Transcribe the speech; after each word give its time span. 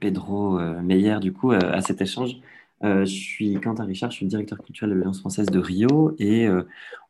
Pedro 0.00 0.58
euh, 0.58 0.80
Meyer 0.82 1.18
du 1.20 1.32
coup 1.32 1.52
euh, 1.52 1.58
à 1.72 1.80
cet 1.82 2.00
échange. 2.00 2.36
Euh, 2.82 3.04
je 3.04 3.12
suis 3.12 3.54
Quentin 3.60 3.84
Richard, 3.84 4.10
je 4.10 4.16
suis 4.16 4.24
le 4.26 4.30
directeur 4.30 4.58
culturel 4.58 4.90
de 4.90 4.94
l'Alliance 4.96 5.20
française 5.20 5.46
de 5.46 5.58
Rio 5.58 6.14
et 6.18 6.46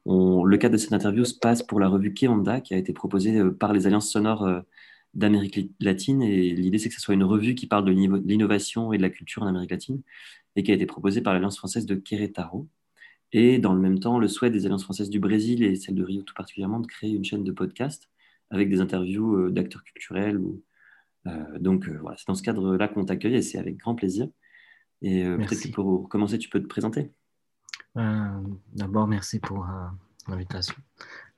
le 0.06 0.56
cadre 0.56 0.72
de 0.72 0.78
cette 0.78 0.92
interview 0.92 1.24
se 1.24 1.34
passe 1.34 1.62
pour 1.62 1.78
la 1.78 1.88
revue 1.88 2.12
Keonda 2.12 2.60
qui 2.60 2.74
a 2.74 2.76
été 2.76 2.92
proposée 2.92 3.40
par 3.58 3.72
les 3.72 3.86
Alliances 3.86 4.10
sonores 4.10 4.48
d'Amérique 5.14 5.70
latine 5.80 6.22
et 6.22 6.50
l'idée 6.54 6.78
c'est 6.78 6.88
que 6.88 6.95
ce 6.96 7.00
soit 7.00 7.14
une 7.14 7.24
revue 7.24 7.54
qui 7.54 7.66
parle 7.66 7.84
de 7.84 7.92
l'inno- 7.92 8.18
de 8.18 8.26
l'innovation 8.28 8.92
et 8.92 8.96
de 8.96 9.02
la 9.02 9.10
culture 9.10 9.42
en 9.42 9.46
Amérique 9.46 9.70
latine 9.70 10.02
et 10.56 10.62
qui 10.64 10.72
a 10.72 10.74
été 10.74 10.86
proposée 10.86 11.20
par 11.20 11.34
l'Alliance 11.34 11.59
française 11.59 11.86
de 11.86 11.95
Querétaro. 11.95 12.66
Et 13.32 13.59
dans 13.59 13.74
le 13.74 13.80
même 13.80 14.00
temps, 14.00 14.18
le 14.18 14.26
souhait 14.26 14.50
des 14.50 14.66
Alliances 14.66 14.82
françaises 14.84 15.10
du 15.10 15.20
Brésil 15.20 15.62
et 15.62 15.76
celle 15.76 15.95
de 15.95 16.02
Rio 16.02 16.22
tout 16.22 16.34
particulièrement 16.34 16.80
de 16.80 16.86
créer 16.88 17.12
une 17.12 17.24
chaîne 17.24 17.45
de 17.45 17.52
podcast 17.52 18.09
avec 18.50 18.68
des 18.68 18.80
interviews 18.80 19.50
d'acteurs 19.50 19.84
culturels 19.84 20.36
ou 20.36 20.62
donc 21.59 21.88
euh, 21.88 21.98
voilà, 22.01 22.16
c'est 22.16 22.27
dans 22.29 22.34
ce 22.34 22.42
cadre-là 22.42 22.88
qu'on 22.88 23.04
t'accueille 23.04 23.35
et 23.37 23.43
c'est 23.43 23.59
avec 23.59 23.76
grand 23.76 23.95
plaisir. 23.95 24.29
Et 25.02 25.24
euh, 25.24 25.37
peut-être 25.37 25.62
que 25.62 25.73
pour 25.73 26.09
commencer, 26.09 26.38
tu 26.38 26.49
peux 26.49 26.60
te 26.60 26.66
présenter. 26.66 27.12
Euh, 27.96 28.40
D'abord, 28.73 29.07
merci 29.07 29.40
pour 29.40 29.65
euh, 29.65 29.87
l'invitation. 30.29 30.77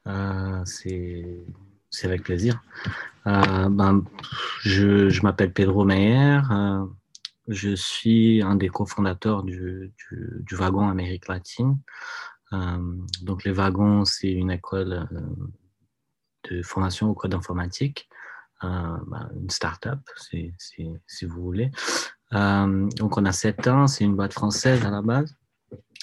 Euh, 0.07 0.63
c'est 0.65 1.45
c'est 1.91 2.07
avec 2.07 2.23
plaisir. 2.23 2.63
Euh, 3.27 3.69
ben, 3.69 4.05
je 4.63 5.09
je 5.09 5.23
m'appelle 5.23 5.53
Pedro 5.53 5.85
Meyer. 5.85 6.41
euh, 6.51 6.87
je 7.49 7.75
suis 7.75 8.41
un 8.43 8.55
des 8.55 8.69
cofondateurs 8.69 9.43
du, 9.43 9.93
du, 9.99 10.43
du 10.45 10.55
Wagon 10.55 10.89
Amérique 10.89 11.27
latine. 11.27 11.79
Euh, 12.53 12.97
donc, 13.23 13.45
les 13.45 13.53
Wagons, 13.53 14.05
c'est 14.05 14.31
une 14.31 14.51
école 14.51 15.09
euh, 15.13 16.51
de 16.51 16.63
formation 16.63 17.11
au 17.11 17.15
code 17.15 17.35
informatique, 17.35 18.09
ben, 18.63 19.31
une 19.41 19.51
start-up, 19.51 20.01
si, 20.17 20.53
vous 21.27 21.43
voulez. 21.43 21.71
Euh, 22.35 22.89
donc, 22.97 23.17
on 23.19 23.25
a 23.25 23.33
sept 23.33 23.67
ans, 23.67 23.87
c'est 23.87 24.05
une 24.05 24.17
boîte 24.17 24.33
française 24.33 24.85
à 24.85 24.91
la 24.91 25.03
base. 25.03 25.37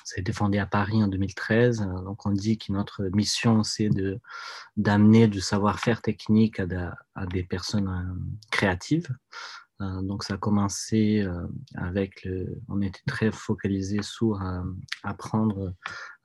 Ça 0.03 0.15
a 0.17 0.21
été 0.21 0.31
fondé 0.33 0.57
à 0.57 0.65
Paris 0.65 1.03
en 1.03 1.07
2013. 1.07 1.81
Euh, 1.81 2.02
Donc, 2.02 2.25
on 2.25 2.31
dit 2.31 2.57
que 2.57 2.71
notre 2.71 3.03
mission, 3.13 3.63
c'est 3.63 3.89
de 3.89 4.19
d'amener 4.77 5.27
du 5.27 5.41
savoir-faire 5.41 6.02
technique 6.02 6.59
à, 6.59 7.25
des 7.25 7.43
personnes 7.43 7.87
euh, 7.87 8.13
créatives. 8.52 9.09
Donc, 9.80 10.25
ça 10.25 10.33
a 10.33 10.37
commencé 10.37 11.25
avec 11.75 12.25
le. 12.25 12.59
On 12.67 12.81
était 12.81 12.99
très 13.07 13.31
focalisé 13.31 14.02
sur 14.02 14.37
apprendre 15.03 15.73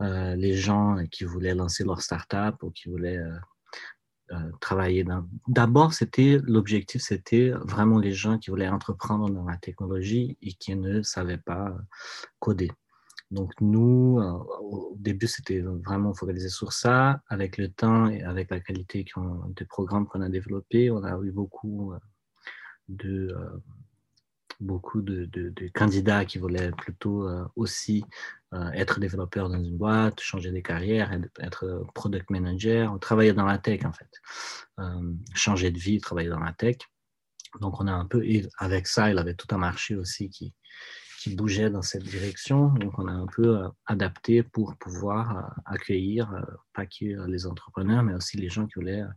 les 0.00 0.54
gens 0.54 0.96
qui 1.08 1.22
voulaient 1.22 1.54
lancer 1.54 1.84
leur 1.84 2.02
start-up 2.02 2.60
ou 2.64 2.72
qui 2.72 2.88
voulaient 2.88 3.22
travailler 4.60 5.04
dans. 5.04 5.26
D'abord, 5.48 5.92
c'était 5.92 6.38
l'objectif, 6.44 7.02
c'était 7.02 7.50
vraiment 7.50 7.98
les 7.98 8.12
gens 8.12 8.38
qui 8.38 8.50
voulaient 8.50 8.68
entreprendre 8.68 9.28
dans 9.30 9.44
la 9.44 9.56
technologie 9.56 10.38
et 10.42 10.52
qui 10.52 10.74
ne 10.76 11.02
savaient 11.02 11.38
pas 11.38 11.68
euh, 11.68 11.78
coder. 12.38 12.70
Donc 13.30 13.52
nous, 13.60 14.18
euh, 14.20 14.32
au 14.60 14.96
début, 14.98 15.26
c'était 15.26 15.60
vraiment 15.60 16.14
focalisé 16.14 16.48
sur 16.48 16.72
ça. 16.72 17.20
Avec 17.28 17.58
le 17.58 17.68
temps 17.68 18.08
et 18.08 18.22
avec 18.22 18.50
la 18.50 18.60
qualité 18.60 19.04
des 19.56 19.64
programmes 19.64 20.06
qu'on 20.06 20.20
a 20.20 20.28
développés, 20.28 20.90
on 20.90 21.02
a 21.04 21.18
eu 21.20 21.32
beaucoup 21.32 21.92
euh, 21.92 21.98
de, 22.88 23.34
euh, 23.36 23.58
beaucoup 24.60 25.02
de, 25.02 25.24
de- 25.26 25.68
candidats 25.74 26.24
qui 26.24 26.38
voulaient 26.38 26.70
plutôt 26.72 27.28
euh, 27.28 27.44
aussi 27.56 28.04
euh, 28.04 28.08
être 28.74 29.00
développeurs 29.00 29.48
dans 29.48 29.62
une 29.62 29.76
boîte, 29.76 30.20
changer 30.20 30.50
de 30.52 30.60
carrière, 30.60 31.12
être- 31.40 31.84
product 31.94 32.30
manager, 32.30 32.98
travailler 33.00 33.32
dans 33.32 33.46
la 33.46 33.58
tech 33.58 33.84
en 33.84 33.92
fait, 33.92 34.10
Euh, 34.80 35.12
changer 35.34 35.70
de 35.70 35.78
vie, 35.78 36.00
travailler 36.00 36.30
dans 36.30 36.40
la 36.40 36.52
tech. 36.52 36.76
Donc 37.60 37.80
on 37.80 37.86
a 37.86 37.92
un 37.92 38.06
peu, 38.06 38.24
et 38.24 38.48
avec 38.58 38.86
ça, 38.86 39.10
il 39.10 39.18
avait 39.18 39.34
tout 39.34 39.50
un 39.54 39.58
marché 39.58 39.94
aussi 39.96 40.28
qui, 40.28 40.52
qui 41.20 41.34
bougeait 41.36 41.70
dans 41.70 41.82
cette 41.82 42.02
direction. 42.02 42.68
Donc, 42.82 42.98
on 42.98 43.06
a 43.08 43.12
un 43.12 43.26
peu 43.26 43.48
euh, 43.58 43.68
adapté 43.86 44.42
pour 44.42 44.76
pouvoir 44.76 45.24
euh, 45.38 45.42
accueillir 45.74 46.30
euh, 46.32 46.42
pas 46.74 46.86
que 46.86 47.06
euh, 47.06 47.26
les 47.26 47.46
entrepreneurs, 47.46 48.02
mais 48.02 48.14
aussi 48.14 48.36
les 48.36 48.50
gens 48.50 48.66
qui 48.66 48.74
voulaient 48.74 49.02
euh, 49.02 49.16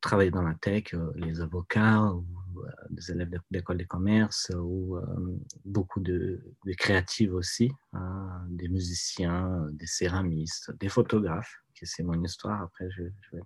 travailler 0.00 0.30
dans 0.30 0.42
la 0.42 0.54
tech, 0.54 0.94
euh, 0.94 1.12
les 1.16 1.40
avocats 1.40 2.04
ou 2.12 2.24
euh, 2.58 2.70
des 2.90 3.10
élèves 3.10 3.30
d'école 3.50 3.78
de 3.78 3.84
commerce 3.84 4.50
ou 4.54 4.96
euh, 4.96 5.38
beaucoup 5.64 6.00
de, 6.00 6.40
de 6.64 6.72
créatives 6.74 7.34
aussi, 7.34 7.72
hein, 7.92 8.44
des 8.48 8.68
musiciens, 8.68 9.66
des 9.72 9.86
céramistes, 9.86 10.72
des 10.78 10.88
photographes, 10.88 11.54
c'est 11.82 12.02
mon 12.02 12.22
histoire. 12.24 12.62
Après, 12.62 12.88
je, 12.90 13.04
vais 13.32 13.42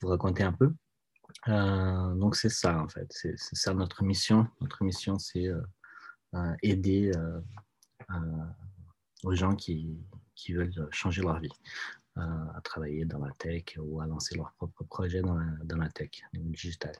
vous 0.00 0.08
raconter 0.08 0.44
un 0.44 0.52
peu. 0.52 0.72
Donc, 1.46 2.36
c'est 2.36 2.48
ça, 2.48 2.80
en 2.80 2.88
fait. 2.88 3.06
C'est 3.10 3.34
ça 3.36 3.74
notre 3.74 4.04
mission. 4.04 4.46
Notre 4.60 4.84
mission, 4.84 5.18
c'est 5.18 5.48
aider 6.62 7.10
aux 9.24 9.34
gens 9.34 9.56
qui 9.56 9.98
veulent 10.50 10.88
changer 10.92 11.22
leur 11.22 11.40
vie, 11.40 11.50
à 12.16 12.60
travailler 12.62 13.04
dans 13.04 13.24
la 13.24 13.32
tech 13.32 13.76
ou 13.78 14.00
à 14.00 14.06
lancer 14.06 14.36
leur 14.36 14.52
propre 14.52 14.84
projet 14.84 15.22
dans 15.22 15.34
la, 15.34 15.46
dans 15.64 15.76
la 15.76 15.88
tech, 15.88 16.10
dans 16.34 16.42
le 16.42 16.50
digital. 16.50 16.94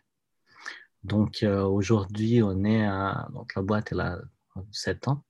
Donc 1.05 1.43
euh, 1.43 1.63
aujourd'hui, 1.63 2.43
on 2.43 2.65
est 2.65 2.85
à, 2.85 3.29
donc 3.33 3.55
la 3.55 3.63
boîte 3.63 3.93
elle 3.93 4.01
a 4.01 4.19
7 4.71 5.09
ans. 5.09 5.25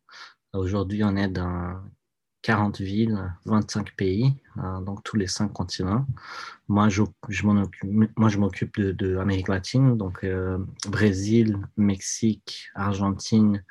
Aujourd'hui, 0.52 1.04
on 1.04 1.16
est 1.16 1.28
dans 1.28 1.80
40 2.42 2.80
villes, 2.80 3.32
25 3.44 3.94
pays, 3.96 4.34
euh, 4.58 4.80
donc 4.80 5.02
tous 5.04 5.16
les 5.16 5.26
5 5.26 5.52
continents. 5.52 6.06
Moi, 6.69 6.88
je, 6.88 7.02
m'occupe 8.38 8.80
de, 8.80 9.16
Amérique 9.19 9.48
latine, 9.48 9.96
donc 9.96 10.24
euh, 10.24 10.58
Brésil, 10.88 11.58
Mexique, 11.76 12.70
Argentine, 12.74 13.62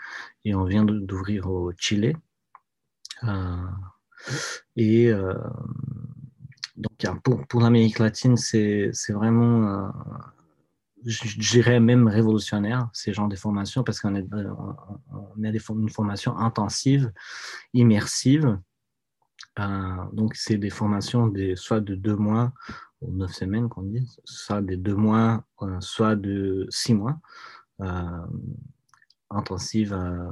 et 0.46 0.54
on 0.54 0.66
vient 0.66 0.86
d'ouvrir 0.86 1.50
au 1.50 1.72
Chili. 1.78 2.16
Euh, 3.24 3.68
et 4.76 5.12
pour, 7.24 7.46
pour 7.48 7.62
l'Amérique 7.62 8.00
latine, 8.00 8.36
c'est 8.38 8.92
vraiment, 9.10 9.68
euh, 9.68 9.90
je 11.06 11.40
dirais 11.40 11.80
même 11.80 12.08
révolutionnaire, 12.08 12.90
ces 12.94 13.14
genres 13.14 13.30
de 13.30 13.36
formations, 13.36 13.84
parce 13.84 14.00
qu'on 14.02 14.16
euh, 14.16 14.24
on- 15.12 15.44
a 15.44 15.50
une 15.50 15.90
formation 15.90 16.38
intensive, 16.38 17.12
immersive. 17.74 18.60
Euh, 19.60 19.96
donc, 20.14 20.36
c'est 20.36 20.58
des 20.58 20.70
formations 20.70 21.28
de, 21.28 21.56
soit 21.56 21.80
de 21.82 21.96
deux 21.96 22.16
mois 22.16 22.52
ou 23.02 23.14
neuf 23.14 23.32
semaines, 23.34 23.70
qu'on 23.70 23.84
dit, 23.84 24.06
soit 24.26 24.62
de 24.62 24.76
deux 24.76 24.96
mois, 24.96 25.44
euh, 25.62 25.80
soit 25.80 26.16
de 26.16 26.68
six 26.70 26.94
mois, 26.94 27.18
intensive. 29.30 29.94
euh, 29.94 30.30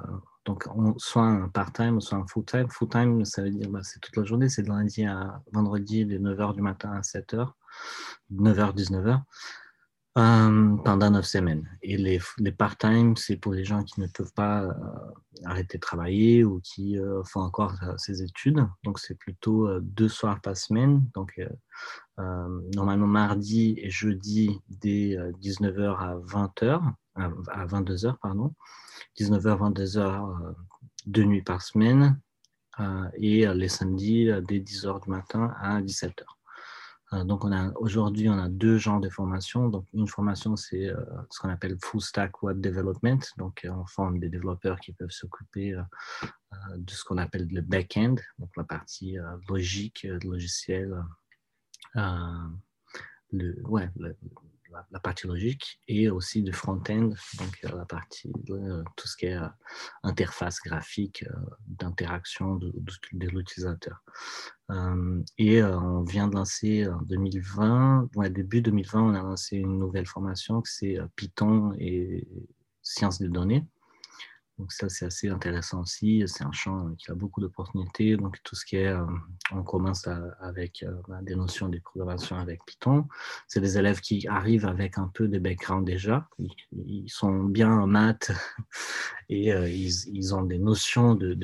donc, 0.47 0.65
on- 0.73 0.97
soit 0.97 1.23
un 1.23 1.49
part-time, 1.49 1.99
soit 1.99 2.17
un 2.17 2.25
full-time. 2.25 2.69
Full-time, 2.69 3.25
ça 3.25 3.43
veut 3.43 3.49
dire 3.49 3.69
bah, 3.69 3.81
c'est 3.83 3.99
toute 3.99 4.15
la 4.15 4.23
journée, 4.23 4.47
c'est 4.47 4.63
de 4.63 4.69
lundi 4.69 5.03
à 5.05 5.41
vendredi, 5.51 6.05
de 6.05 6.17
9h 6.17 6.53
du 6.53 6.61
matin 6.61 6.93
à 6.93 7.01
7h, 7.03 7.53
9h, 8.31 8.73
19h, 8.73 9.21
euh, 10.17 10.77
pendant 10.77 11.11
9 11.11 11.25
semaines. 11.25 11.69
Et 11.83 11.97
les, 11.97 12.21
part-time, 12.53 13.17
c'est 13.17 13.35
pour 13.35 13.53
les 13.53 13.65
gens 13.65 13.83
qui 13.83 13.99
ne 13.99 14.07
peuvent 14.07 14.31
pas 14.33 14.63
euh, 14.63 14.73
arrêter 15.43 15.79
de 15.79 15.81
travailler 15.81 16.45
ou 16.45 16.61
qui 16.61 16.97
euh, 16.97 17.21
font 17.25 17.41
encore 17.41 17.75
euh, 17.83 17.97
ces 17.97 18.23
études. 18.23 18.65
Donc, 18.85 18.99
c'est 18.99 19.15
plutôt 19.15 19.67
deux 19.81 20.09
soirs 20.09 20.39
par 20.39 20.55
semaine. 20.55 21.03
Donc, 21.13 21.41
normalement 22.73 23.05
mardi 23.05 23.75
et 23.77 23.89
jeudi 23.89 24.59
dès 24.69 25.17
19h 25.41 25.97
à 25.99 26.15
20h, 26.15 26.81
à, 27.17 27.25
à 27.51 27.65
22h, 27.65 28.15
pardon. 28.21 28.53
19h, 29.19 29.73
22h, 29.73 29.99
euh, 29.99 30.53
deux 31.05 31.23
nuits 31.23 31.41
par 31.41 31.61
semaine, 31.61 32.19
euh, 32.79 33.09
et 33.15 33.47
euh, 33.47 33.53
les 33.53 33.69
samedis 33.69 34.29
euh, 34.29 34.41
dès 34.41 34.59
10h 34.59 35.03
du 35.03 35.09
matin 35.09 35.53
à 35.59 35.81
17h. 35.81 36.23
Euh, 37.13 37.23
donc, 37.23 37.45
on 37.45 37.51
a 37.51 37.71
aujourd'hui, 37.77 38.29
on 38.29 38.37
a 38.37 38.49
deux 38.49 38.77
genres 38.77 38.99
de 38.99 39.09
formations. 39.09 39.69
Donc, 39.69 39.85
une 39.93 40.07
formation, 40.07 40.55
c'est 40.55 40.87
euh, 40.87 40.97
ce 41.29 41.39
qu'on 41.39 41.49
appelle 41.49 41.77
Full 41.81 42.01
Stack 42.01 42.43
Web 42.43 42.59
Development. 42.59 43.19
Donc, 43.37 43.63
euh, 43.63 43.69
on 43.69 43.85
forme 43.85 44.19
des 44.19 44.29
développeurs 44.29 44.79
qui 44.79 44.91
peuvent 44.91 45.11
s'occuper 45.11 45.73
euh, 45.73 45.81
euh, 46.53 46.77
de 46.77 46.91
ce 46.91 47.03
qu'on 47.05 47.17
appelle 47.17 47.47
le 47.49 47.61
back-end, 47.61 48.15
donc 48.39 48.49
la 48.57 48.65
partie 48.65 49.17
euh, 49.17 49.37
logique, 49.47 50.05
euh, 50.05 50.19
logiciel, 50.23 51.01
euh, 51.95 52.47
le, 53.31 53.55
ouais, 53.67 53.89
la, 54.91 54.99
partie 54.99 55.27
logique, 55.27 55.79
et 55.87 56.09
aussi 56.09 56.43
du 56.43 56.53
front-end, 56.53 57.09
donc 57.37 57.59
la 57.63 57.85
partie, 57.85 58.31
tout 58.47 59.07
ce 59.07 59.17
qui 59.17 59.27
est 59.27 59.39
interface 60.03 60.59
graphique, 60.63 61.25
d'interaction 61.67 62.55
de, 62.55 62.73
l'utilisateur. 63.13 64.03
et 65.37 65.63
on 65.63 66.03
vient 66.03 66.27
de 66.27 66.35
lancer 66.35 66.87
en 66.87 67.01
2020, 67.03 68.09
ouais, 68.15 68.29
début 68.29 68.61
2020, 68.61 69.01
on 69.01 69.13
a 69.13 69.21
lancé 69.21 69.57
une 69.57 69.79
nouvelle 69.79 70.07
formation 70.07 70.61
qui 70.61 70.73
c'est 70.73 70.97
Python 71.15 71.73
et 71.79 72.27
sciences 72.81 73.19
des 73.19 73.29
données. 73.29 73.65
Donc 74.57 74.71
ça, 74.71 74.89
c'est 74.89 75.05
assez 75.05 75.29
intéressant 75.29 75.81
aussi. 75.81 76.23
C'est 76.25 76.43
un 76.43 76.51
champ 76.51 76.91
qui 76.95 77.11
a 77.11 77.15
beaucoup 77.15 77.41
d'opportunités. 77.41 78.17
Donc 78.17 78.41
tout 78.43 78.55
ce 78.55 78.65
qui 78.65 78.77
est, 78.77 78.87
euh, 78.87 79.05
on 79.51 79.63
commence 79.63 80.07
avec 80.39 80.81
euh, 80.81 80.95
bah, 81.07 81.19
des 81.21 81.35
notions 81.35 81.69
de 81.69 81.77
programmation 81.79 82.37
avec 82.37 82.65
Python. 82.65 83.07
C'est 83.47 83.61
des 83.61 83.77
élèves 83.77 83.99
qui 83.99 84.27
arrivent 84.27 84.65
avec 84.65 84.97
un 84.97 85.11
peu 85.13 85.27
de 85.27 85.37
background 85.37 85.85
déjà. 85.85 86.27
Ils, 86.39 87.07
sont 87.07 87.43
bien 87.43 87.71
en 87.71 87.85
maths 87.85 88.31
et 89.29 89.53
euh, 89.53 89.69
ils, 89.69 90.33
ont 90.33 90.43
des 90.43 90.57
notions 90.57 91.13
de, 91.13 91.37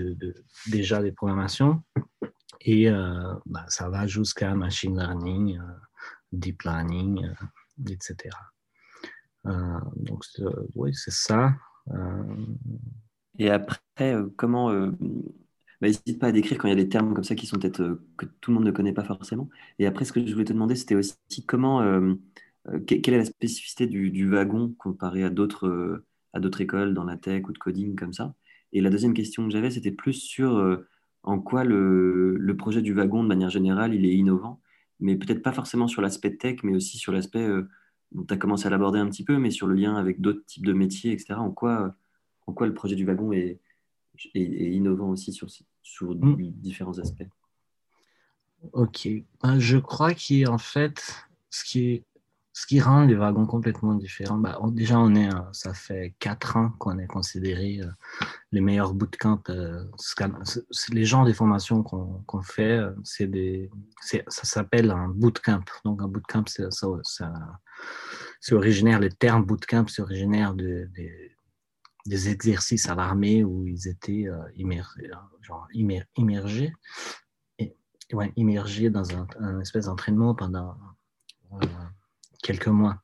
déjà 0.68 1.02
des 1.04 1.12
programmations. 1.12 1.84
Et 2.62 2.90
bah, 3.46 3.66
ça 3.68 3.90
va 3.90 4.08
jusqu'à 4.08 4.56
machine 4.56 4.98
learning, 4.98 5.60
deep 6.32 6.64
learning, 6.64 7.30
etc. 7.90 8.30
donc 9.44 10.24
oui, 10.74 10.94
c'est 10.94 11.12
ça. 11.12 11.54
Et 13.40 13.50
après, 13.50 13.82
euh, 14.02 14.28
comment. 14.36 14.70
Euh, 14.72 14.92
bah, 15.82 15.88
n'hésite 15.88 16.20
pas 16.20 16.28
à 16.28 16.32
décrire 16.32 16.58
quand 16.58 16.68
il 16.68 16.72
y 16.72 16.74
a 16.74 16.84
des 16.84 16.90
termes 16.90 17.14
comme 17.14 17.24
ça 17.24 17.36
qui 17.36 17.46
sont 17.46 17.58
peut-être 17.60 17.82
euh, 17.82 18.06
que 18.18 18.26
tout 18.26 18.52
le 18.52 18.56
monde 18.56 18.66
ne 18.66 18.72
connaît 18.72 18.94
pas 18.94 19.04
forcément. 19.04 19.50
Et 19.80 19.86
après, 19.86 20.06
ce 20.06 20.14
que 20.14 20.26
je 20.26 20.32
voulais 20.32 20.46
te 20.46 20.54
demander, 20.54 20.76
c'était 20.76 20.96
aussi 20.96 21.18
comment. 21.48 21.82
quelle 22.88 23.14
est 23.14 23.18
la 23.18 23.26
spécificité 23.26 23.88
du, 23.88 24.30
wagon 24.30 24.74
comparé 24.78 25.24
à 25.24 25.30
d'autres 25.30 26.04
à 26.34 26.40
écoles 26.60 26.94
dans 26.94 27.04
la 27.04 27.18
tech 27.18 27.48
ou 27.48 27.52
de 27.52 27.58
coding 27.58 27.96
comme 27.96 28.14
ça 28.14 28.36
Et 28.72 28.82
la 28.82 28.90
deuxième 28.90 29.14
question 29.14 29.46
que 29.46 29.52
j'avais, 29.52 29.72
c'était 29.72 29.92
plus 29.92 30.14
sur 30.14 30.80
en 31.24 31.40
quoi 31.40 31.64
le, 31.64 32.38
le, 32.38 32.58
projet 32.58 32.82
du 32.82 32.94
wagon, 32.94 33.24
de 33.24 33.28
manière 33.28 33.50
générale, 33.50 33.94
il 33.94 34.06
est 34.06 34.14
innovant, 34.16 34.62
mais 35.00 35.16
peut-être 35.18 35.42
pas 35.42 35.54
forcément 35.54 35.88
sur 35.88 36.02
l'aspect 36.02 36.36
tech, 36.38 36.60
mais 36.64 36.76
aussi 36.76 36.98
sur 36.98 37.12
l'aspect, 37.12 37.48
dont 38.14 38.24
tu 38.24 38.34
as 38.34 38.38
commencé 38.38 38.68
à 38.68 38.70
l'aborder 38.70 39.00
un 39.00 39.10
petit 39.10 39.24
peu, 39.24 39.38
mais 39.38 39.52
sur 39.52 39.68
le 39.68 39.76
lien 39.76 39.96
avec 39.96 40.22
d'autres 40.22 40.46
types 40.46 40.66
de 40.66 40.74
métiers, 40.74 41.12
etc. 41.12 41.36
En 41.36 41.52
quoi 41.52 41.96
en 42.48 42.54
quoi 42.54 42.68
le 42.68 42.74
projet 42.74 42.96
du 42.96 43.06
wagon 43.06 43.32
est, 43.32 43.60
innovant 44.36 45.10
aussi 45.10 45.32
sur, 45.32 45.48
sur 45.82 46.16
mm. 46.16 46.36
différents 46.38 47.00
aspects? 47.00 47.28
Ok, 48.72 49.08
ben, 49.42 49.60
je 49.60 49.78
crois 49.78 50.14
qu'en 50.14 50.58
fait, 50.58 51.26
ce 51.50 51.64
qui, 51.64 52.04
ce 52.54 52.68
qui 52.68 52.80
rend 52.80 53.06
les 53.06 53.16
wagons 53.16 53.46
complètement 53.46 53.96
différents, 53.96 54.38
bah, 54.38 54.60
déjà, 54.72 55.00
on 55.00 55.16
est, 55.16 55.30
ça 55.52 55.74
fait 55.74 56.14
quatre 56.20 56.56
ans 56.56 56.70
qu'on 56.80 56.98
est 57.00 57.08
considéré 57.08 57.82
euh, 57.82 57.88
les 58.52 58.62
meilleurs 58.62 58.94
bootcamps. 58.94 59.42
Euh, 59.50 59.84
les 60.92 61.06
genres 61.06 61.26
des 61.26 61.34
formations 61.34 61.84
qu'on 61.84 62.42
fait, 62.42 62.78
euh, 62.78 62.92
c'est 63.04 63.70
ça 64.02 64.44
s'appelle 64.44 64.92
un 64.92 65.10
bootcamp. 65.10 65.64
Donc, 65.84 66.02
un 66.02 66.08
bootcamp, 66.08 66.46
c'est 66.48 66.64
originaire, 68.54 69.00
le 69.00 69.10
terme 69.10 69.46
bootcamp, 69.46 69.88
c'est 69.88 70.02
originaire 70.02 70.54
de, 70.54 70.90
des 72.06 72.30
exercices 72.30 72.90
à 72.90 72.96
l'armée 72.96 73.44
où 73.44 73.68
ils 73.68 73.88
étaient 73.88 74.28
euh, 74.28 74.42
immergés, 74.56 75.12
immergés, 78.36 78.90
dans 78.90 79.08
un, 79.40 79.60
espèce 79.62 79.86
d'entraînement 79.86 80.36
pendant 80.36 80.76
quelques 82.44 82.68
mois. 82.68 82.98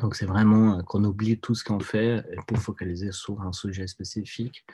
Donc 0.00 0.16
c'est 0.16 0.26
vraiment 0.26 0.78
euh, 0.78 0.82
qu'on 0.82 1.04
oublie 1.04 1.40
tout 1.40 1.54
ce 1.54 1.64
qu'on 1.64 1.80
fait 1.80 2.22
pour 2.46 2.58
focaliser 2.58 3.12
sur 3.12 3.40
un 3.40 3.52
sujet 3.52 3.86
spécifique 3.86 4.66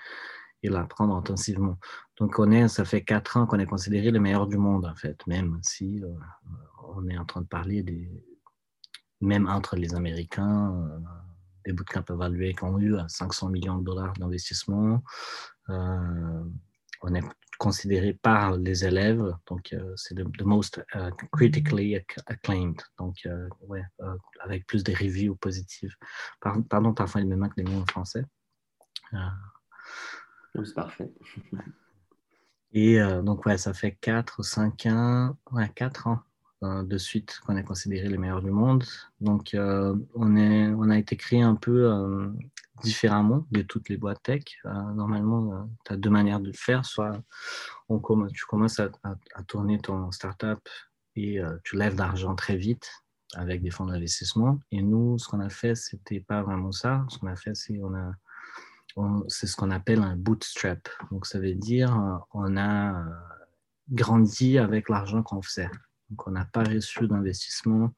et 0.62 0.69
l'apprendre 0.69 1.14
intensivement. 1.14 1.79
Donc 2.19 2.38
on 2.38 2.50
est, 2.50 2.67
ça 2.67 2.85
fait 2.85 3.02
quatre 3.02 3.37
ans 3.37 3.47
qu'on 3.47 3.61
est 3.61 3.67
considéré 3.67 4.11
le 4.11 4.19
meilleur 4.19 4.47
du 4.49 4.56
monde 4.56 4.85
en 4.87 4.94
fait, 4.97 5.25
même 5.26 5.58
si 5.62 6.02
on 6.97 7.08
est 7.08 7.17
en 7.17 7.25
train 7.25 7.41
de 7.41 7.47
parler 7.47 7.82
des, 7.82 8.11
même 9.20 9.49
entre 9.49 9.76
les 9.76 9.94
Américains 9.94 11.00
des 11.64 11.73
bootcamps 11.73 12.05
évalués 12.11 12.55
qui 12.55 12.64
ont 12.64 12.79
eu 12.79 12.96
500 13.06 13.50
millions 13.50 13.79
de 13.79 13.85
dollars 13.85 14.12
d'investissement. 14.14 15.03
Euh, 15.69 16.44
on 17.03 17.14
est 17.14 17.23
considéré 17.61 18.15
par 18.15 18.57
les 18.57 18.87
élèves, 18.87 19.37
donc 19.47 19.75
euh, 19.75 19.93
c'est 19.95 20.15
le 20.17 20.25
most 20.45 20.83
uh, 20.95 21.11
critically 21.31 21.95
acclaimed, 22.27 22.81
donc 22.99 23.17
euh, 23.27 23.49
ouais, 23.69 23.85
avec 24.41 24.67
plus 24.67 24.83
de 24.83 24.93
reviews 24.93 25.37
positives. 25.37 25.95
pardon, 26.41 26.95
parfois 26.95 27.21
il 27.21 27.29
me 27.29 27.37
manque 27.37 27.57
les 27.59 27.65
mots 27.65 27.83
en 27.83 27.87
français. 27.87 28.25
C'est 30.55 30.75
parfait. 30.75 31.12
Et 32.73 33.01
donc, 33.25 33.47
ouais, 33.47 33.59
ça 33.59 33.75
fait 33.75 33.99
4 34.01 34.37
ou 34.39 34.43
5 34.45 34.87
ans, 34.87 35.37
ouais, 35.51 35.69
4 35.75 36.06
ans 36.06 36.23
de 36.63 36.99
suite 36.99 37.41
qu'on 37.45 37.56
est 37.56 37.65
considéré 37.65 38.09
les 38.09 38.19
meilleurs 38.19 38.43
du 38.43 38.51
monde. 38.51 38.85
Donc, 39.21 39.55
euh, 39.55 39.95
on, 40.15 40.37
est, 40.37 40.69
on 40.69 40.91
a 40.91 40.99
été 40.99 41.17
créé 41.17 41.43
un 41.43 41.55
peu 41.55 41.91
euh, 41.91 42.29
différemment 42.81 43.47
de 43.50 43.62
toutes 43.62 43.88
les 43.88 43.97
boîtes 43.97 44.23
tech. 44.23 44.44
Euh, 44.65 44.71
normalement, 44.94 45.69
tu 45.85 45.93
as 45.93 45.97
deux 45.97 46.11
manières 46.11 46.41
de 46.41 46.49
le 46.49 46.53
faire. 46.53 46.85
Soit 46.85 47.12
tu 47.88 48.47
commences 48.47 48.81
à, 48.81 48.91
tourner 49.47 49.79
ton 49.81 50.11
startup 50.11 50.61
et 51.17 51.41
tu 51.65 51.77
lèves 51.77 51.97
l'argent 51.97 52.35
très 52.35 52.56
vite 52.56 52.91
avec 53.35 53.62
des 53.62 53.71
fonds 53.71 53.87
d'investissement. 53.87 54.61
Et 54.71 54.82
nous, 54.82 55.19
ce 55.19 55.29
qu'on 55.29 55.41
a 55.41 55.49
fait, 55.49 55.75
c'était 55.75 56.21
pas 56.21 56.43
vraiment 56.43 56.73
ça. 56.73 57.05
Ce 57.09 57.19
qu'on 57.19 57.27
a 57.27 57.37
fait, 57.37 57.55
c'est 57.55 57.81
c'est 59.29 59.47
ce 59.47 59.56
qu'on 59.56 59.71
appelle 59.71 60.03
un 60.03 60.17
bootstrap. 60.17 60.88
Donc, 61.11 61.27
ça 61.27 61.38
veut 61.38 61.55
dire 61.55 62.23
on 62.32 62.56
a 62.56 63.05
grandi 63.91 64.59
avec 64.59 64.88
l'argent 64.88 65.23
qu'on 65.23 65.43
faisait. 65.43 65.71
Donc, 66.11 66.27
on 66.27 66.32
n'a 66.32 66.44
pas 66.44 66.65
reçu 66.65 67.06
d'investissement 67.06 67.93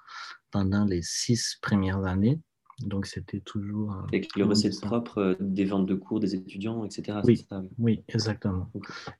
pendant 0.50 0.84
les 0.84 1.02
six 1.02 1.56
premières 1.60 2.04
années. 2.04 2.40
Donc, 2.80 3.06
c'était 3.06 3.40
toujours. 3.40 3.92
Euh, 3.92 4.06
Avec 4.08 4.34
le 4.36 4.44
recette 4.44 4.80
propre 4.80 5.18
euh, 5.18 5.34
des 5.40 5.64
ventes 5.64 5.86
de 5.86 5.94
cours 5.94 6.20
des 6.20 6.34
étudiants, 6.34 6.84
etc. 6.84 7.20
Oui, 7.24 7.46
oui 7.78 8.04
exactement. 8.08 8.70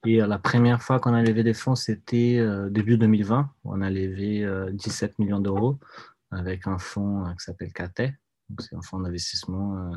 Et 0.06 0.22
euh, 0.22 0.26
la 0.26 0.38
première 0.38 0.82
fois 0.82 1.00
qu'on 1.00 1.14
a 1.14 1.22
levé 1.22 1.42
des 1.42 1.54
fonds, 1.54 1.74
c'était 1.74 2.44
début 2.70 2.96
2020. 2.96 3.50
On 3.64 3.80
a 3.80 3.90
levé 3.90 4.46
17 4.72 5.18
millions 5.18 5.40
d'euros 5.40 5.78
avec 6.30 6.66
un 6.66 6.78
fonds 6.78 7.24
qui 7.38 7.44
s'appelle 7.44 7.72
CATE. 7.72 8.12
C'est 8.58 8.74
un 8.74 8.82
fonds 8.82 9.00
d'investissement. 9.00 9.92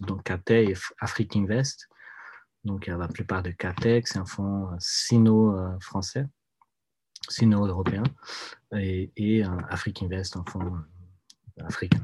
donc, 0.00 0.22
CATE 0.24 0.50
et 0.50 0.74
Afrique 1.00 1.36
Invest. 1.36 1.88
Donc, 2.64 2.86
la 2.86 3.08
plupart 3.08 3.42
de 3.42 3.50
CATE, 3.50 4.06
c'est 4.06 4.18
un 4.18 4.26
fonds 4.26 4.68
sino-français 4.78 6.26
sino-européen 7.28 8.02
et, 8.76 9.10
et 9.16 9.42
Afrique 9.68 10.02
Invest, 10.02 10.36
en 10.36 10.44
fonds 10.44 10.60
euh, 10.64 11.64
africain. 11.64 12.02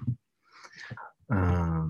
Euh, 1.30 1.84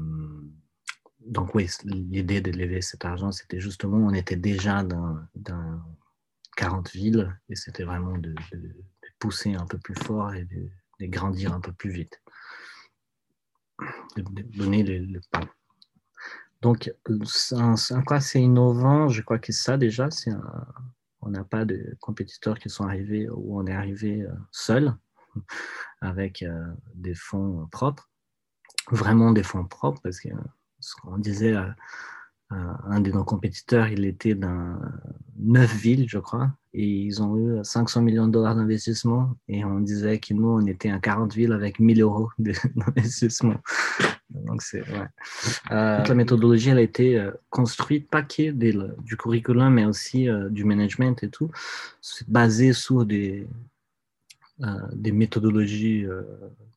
donc 1.21 1.55
oui, 1.55 1.69
l'idée 1.85 2.41
de 2.41 2.50
lever 2.50 2.83
cet 2.83 3.05
argent, 3.05 3.33
c'était 3.33 3.61
justement, 3.61 3.99
on 3.99 4.14
était 4.14 4.37
déjà 4.37 4.83
dans, 4.83 5.19
40 6.57 6.93
villes 6.93 7.37
et 7.49 7.57
c'était 7.57 7.83
vraiment 7.83 8.17
de, 8.17 8.35
pousser 9.19 9.55
un 9.55 9.67
peu 9.67 9.79
plus 9.79 9.95
fort 9.95 10.35
et 10.35 10.45
de, 10.45 10.71
grandir 11.07 11.53
un 11.53 11.61
peu 11.61 11.73
plus 11.73 11.91
vite. 11.91 12.23
De, 14.17 14.23
donner 14.57 14.83
le, 14.83 15.21
pas. 15.31 15.41
Donc, 16.62 16.93
en 17.53 18.03
quoi 18.07 18.21
c'est 18.21 18.41
innovant, 18.41 19.09
je 19.09 19.21
crois 19.23 19.38
que 19.38 19.53
ça 19.53 19.76
déjà, 19.76 20.11
c'est 20.11 20.31
on 21.25 21.31
n'a 21.31 21.45
pas 21.45 21.64
de 21.64 21.97
compétiteurs 22.00 22.59
qui 22.59 22.69
sont 22.69 22.85
arrivés 22.85 23.29
où 23.31 23.59
on 23.59 23.67
est 23.67 23.73
arrivé 23.73 24.23
euh, 24.23 24.33
seul 24.53 24.95
avec 26.00 26.43
euh, 26.43 26.73
des 26.95 27.14
fonds 27.14 27.67
propres, 27.73 28.11
vraiment 28.90 29.33
des 29.33 29.43
fonds 29.43 29.64
propres, 29.64 30.00
parce 30.02 30.21
que 30.21 30.28
ce 30.81 30.95
qu'on 30.97 31.19
disait, 31.19 31.54
euh, 31.54 31.66
un 32.50 33.00
de 33.00 33.11
nos 33.11 33.25
compétiteurs, 33.25 33.88
il 33.88 34.04
était 34.04 34.35
dans 34.35 34.78
neuf 35.38 35.75
villes, 35.75 36.07
je 36.09 36.19
crois, 36.19 36.50
et 36.73 36.87
ils 36.87 37.23
ont 37.23 37.37
eu 37.37 37.64
500 37.64 38.02
millions 38.02 38.26
de 38.26 38.33
dollars 38.33 38.54
d'investissement, 38.54 39.35
et 39.49 39.64
on 39.64 39.81
disait 39.81 40.19
que 40.19 40.35
nous, 40.35 40.49
on 40.49 40.66
était 40.66 40.90
à 40.90 40.99
40 40.99 41.35
villes 41.35 41.52
avec 41.52 41.81
1000 41.81 42.02
euros 42.02 42.31
d'investissement. 42.38 43.57
Donc, 44.31 44.62
c'est, 44.62 44.81
ouais. 44.81 45.07
Euh, 45.71 46.02
la 46.02 46.14
méthodologie, 46.14 46.71
elle 46.71 46.78
a 46.78 46.83
été 46.83 47.19
euh, 47.19 47.31
construite, 47.50 48.09
pas 48.09 48.23
que 48.23 48.50
du 48.50 49.16
curriculum, 49.16 49.75
mais 49.75 49.85
aussi 49.85 50.28
euh, 50.28 50.49
du 50.49 50.64
management 50.64 51.23
et 51.23 51.28
tout. 51.28 51.50
C'est 52.00 52.28
basé 52.28 52.73
sur 52.73 53.04
des, 53.07 53.47
des 54.58 55.12
méthodologies 55.12 56.06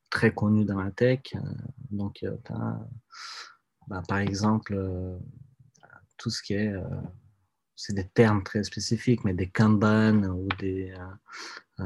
très 0.09 0.33
connues 0.33 0.65
dans 0.65 0.81
la 0.81 0.91
tech. 0.91 1.19
donc, 1.91 2.25
bah, 3.87 4.01
par 4.07 4.17
exemple, 4.17 4.77
tout 6.17 6.29
ce 6.29 6.41
qui 6.41 6.53
est 6.53 6.73
c'est 7.79 7.93
des 7.93 8.07
termes 8.07 8.43
très 8.43 8.63
spécifiques, 8.63 9.23
mais 9.23 9.35
des 9.35 9.49
Kanban 9.49 10.23
ou 10.23 10.47
des 10.59 10.93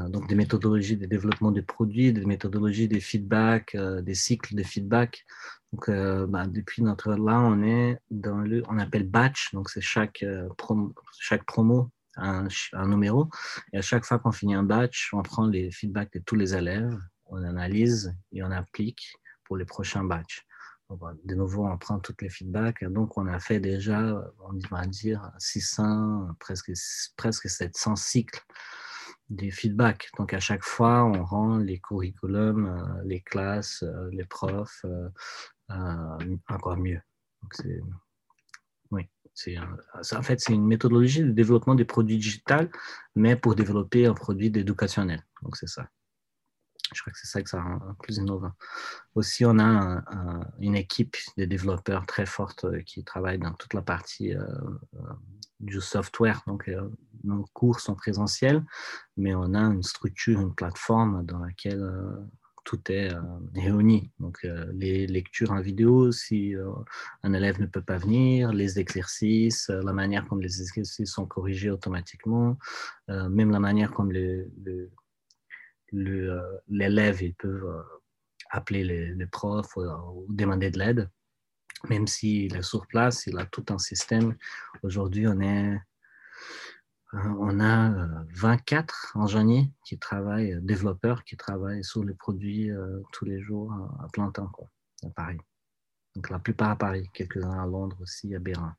donc 0.08 0.26
des 0.26 0.34
méthodologies 0.34 0.96
de 0.96 1.04
développement 1.04 1.52
des 1.52 1.60
produits, 1.60 2.14
des 2.14 2.24
méthodologies 2.24 2.88
de 2.88 2.98
feedback, 2.98 3.76
des 3.76 4.14
cycles 4.14 4.54
de 4.54 4.62
feedback. 4.62 5.26
Donc, 5.72 5.90
bah, 6.30 6.46
depuis 6.46 6.82
notre 6.82 7.14
là, 7.14 7.40
on 7.40 7.62
est 7.62 7.98
dans 8.10 8.38
le, 8.38 8.62
on 8.68 8.78
appelle 8.78 9.06
batch. 9.06 9.52
Donc, 9.52 9.68
c'est 9.68 9.82
chaque 9.82 10.24
promo 10.56 11.90
un, 12.16 12.48
numéro. 12.86 13.28
Et 13.72 13.78
à 13.78 13.82
chaque 13.82 14.04
fois 14.04 14.18
qu'on 14.18 14.32
finit 14.32 14.54
un 14.54 14.62
batch, 14.62 15.10
on 15.12 15.22
prend 15.22 15.46
les 15.46 15.70
feedbacks 15.70 16.12
de 16.12 16.20
tous 16.20 16.36
les 16.36 16.54
élèves, 16.54 16.98
on 17.26 17.42
analyse 17.42 18.14
et 18.32 18.42
on 18.42 18.50
applique 18.50 19.14
pour 19.44 19.56
les 19.56 19.64
prochains 19.64 20.04
batchs. 20.04 20.46
de 20.90 21.34
nouveau, 21.34 21.66
on 21.66 21.78
prend 21.78 21.98
tous 21.98 22.14
les 22.20 22.28
feedbacks. 22.28 22.84
Donc, 22.84 23.16
on 23.16 23.26
a 23.26 23.38
fait 23.38 23.60
déjà, 23.60 24.22
on 24.40 24.58
va 24.70 24.86
dire, 24.86 25.30
600, 25.38 26.28
presque, 26.38 26.72
presque 27.16 27.48
700 27.48 27.96
cycles 27.96 28.44
des 29.32 29.50
feedbacks. 29.50 30.08
Donc, 30.18 30.34
à 30.34 30.40
chaque 30.40 30.62
fois, 30.62 31.04
on 31.04 31.24
rend 31.24 31.56
les 31.56 31.80
curriculums, 31.80 32.66
euh, 32.66 33.02
les 33.04 33.20
classes, 33.20 33.82
euh, 33.82 34.08
les 34.12 34.24
profs 34.24 34.84
euh, 34.84 35.08
encore 36.48 36.76
mieux. 36.76 37.00
Donc, 37.42 37.54
oui, 37.64 37.80
en 40.12 40.22
fait, 40.22 40.40
c'est 40.40 40.52
une 40.52 40.66
méthodologie 40.66 41.22
de 41.22 41.30
développement 41.30 41.74
des 41.74 41.84
produits 41.84 42.18
digitaux, 42.18 42.68
mais 43.14 43.36
pour 43.36 43.54
développer 43.54 44.06
un 44.06 44.14
produit 44.14 44.46
éducationnel. 44.46 45.24
Donc, 45.42 45.56
c'est 45.56 45.68
ça. 45.68 45.88
Je 46.94 47.00
crois 47.00 47.12
que 47.12 47.18
c'est 47.18 47.28
ça 47.28 47.42
que 47.42 47.48
ça 47.48 47.62
rend 47.62 47.94
plus 48.02 48.18
innovant. 48.18 48.52
Aussi, 49.14 49.46
on 49.46 49.58
a 49.58 50.04
une 50.60 50.76
équipe 50.76 51.16
de 51.38 51.46
développeurs 51.46 52.04
très 52.04 52.26
forte 52.26 52.66
qui 52.84 53.02
travaille 53.02 53.38
dans 53.38 53.54
toute 53.54 53.72
la 53.72 53.80
partie 53.80 54.34
du 55.58 55.80
software. 55.80 56.42
Donc, 56.46 56.70
nos 57.24 57.46
cours 57.54 57.80
sont 57.80 57.94
présentiels, 57.94 58.62
mais 59.16 59.34
on 59.34 59.54
a 59.54 59.60
une 59.60 59.82
structure, 59.82 60.40
une 60.40 60.54
plateforme 60.54 61.24
dans 61.24 61.38
laquelle 61.38 61.82
tout 62.64 62.80
est 62.90 63.08
réuni. 63.54 64.10
Donc, 64.18 64.46
les 64.72 65.06
lectures 65.06 65.52
en 65.52 65.60
vidéo, 65.60 66.12
si 66.12 66.54
un 67.22 67.32
élève 67.32 67.60
ne 67.60 67.66
peut 67.66 67.82
pas 67.82 67.98
venir, 67.98 68.52
les 68.52 68.78
exercices, 68.78 69.68
la 69.68 69.92
manière 69.92 70.26
comme 70.28 70.40
les 70.40 70.60
exercices 70.60 71.12
sont 71.12 71.26
corrigés 71.26 71.70
automatiquement, 71.70 72.56
même 73.08 73.50
la 73.50 73.60
manière 73.60 73.90
comme 73.92 74.12
l'élève, 75.92 77.22
il 77.22 77.34
peut 77.34 77.62
appeler 78.50 78.84
les, 78.84 79.26
profs 79.26 79.76
ou 79.76 80.26
demander 80.28 80.70
de 80.70 80.78
l'aide. 80.78 81.10
Même 81.88 82.06
s'il 82.06 82.54
est 82.54 82.62
sur 82.62 82.86
place, 82.86 83.26
il 83.26 83.38
a 83.38 83.46
tout 83.46 83.64
un 83.70 83.78
système. 83.78 84.36
Aujourd'hui, 84.82 85.26
on 85.26 85.40
est 85.40 85.74
euh, 85.74 85.78
on 87.12 87.60
a 87.60 87.90
24 88.34 89.14
euh, 89.16 89.20
ingénieurs 89.20 89.66
qui 89.84 89.98
travaillent, 89.98 90.54
euh, 90.54 90.60
développeurs 90.60 91.24
qui 91.24 91.36
travaillent 91.36 91.84
sur 91.84 92.04
les 92.04 92.14
produits 92.14 92.70
tous 93.12 93.24
les 93.24 93.40
jours 93.40 93.72
à 94.02 94.08
plein 94.08 94.30
temps 94.30 94.48
quoi, 94.48 94.68
à 95.04 95.10
Paris. 95.10 95.38
Donc 96.14 96.30
la 96.30 96.38
plupart 96.38 96.70
à 96.70 96.76
Paris, 96.76 97.08
quelques-uns 97.12 97.58
à 97.58 97.66
Londres 97.66 97.96
aussi, 98.00 98.34
à 98.34 98.38
Berlin. 98.38 98.74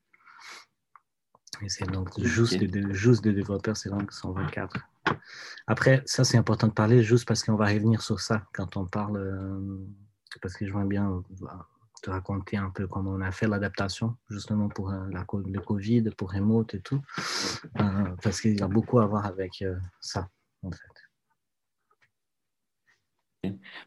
Et 1.62 1.70
c'est 1.70 1.86
donc 1.86 2.20
juste, 2.20 2.58
des, 2.64 2.94
juste 2.94 3.24
des 3.24 3.34
développeurs, 3.34 3.78
c'est 3.78 3.90
donc 3.90 4.12
124. 4.12 4.78
Après, 5.68 6.02
ça 6.06 6.24
c'est 6.24 6.38
important 6.38 6.68
de 6.68 6.74
parler 6.74 7.04
juste 7.04 7.28
parce 7.28 7.44
qu'on 7.44 7.56
va 7.56 7.68
revenir 7.68 8.02
sur 8.02 8.20
ça 8.20 8.44
quand 8.54 8.78
on 8.78 8.86
parle, 8.86 9.80
parce 10.42 10.56
que 10.56 10.66
je 10.66 10.72
vois 10.72 10.86
bien 10.86 11.24
te 12.04 12.12
raconter 12.12 12.58
un 12.58 12.70
peu 12.70 12.86
comment 12.86 13.12
on 13.12 13.22
a 13.22 13.32
fait 13.32 13.48
l'adaptation, 13.48 14.18
justement 14.30 14.68
pour 14.68 14.92
euh, 14.92 15.08
la, 15.10 15.26
le 15.48 15.60
Covid, 15.62 16.04
pour 16.18 16.32
Remote 16.34 16.76
et 16.76 16.82
tout, 16.82 17.02
euh, 17.80 18.16
parce 18.22 18.42
qu'il 18.42 18.60
y 18.60 18.62
a 18.62 18.68
beaucoup 18.68 19.00
à 19.00 19.08
voir 19.08 19.26
avec 19.26 19.62
euh, 19.62 19.76
ça, 20.02 20.30
en 20.62 20.72
fait. 20.72 20.78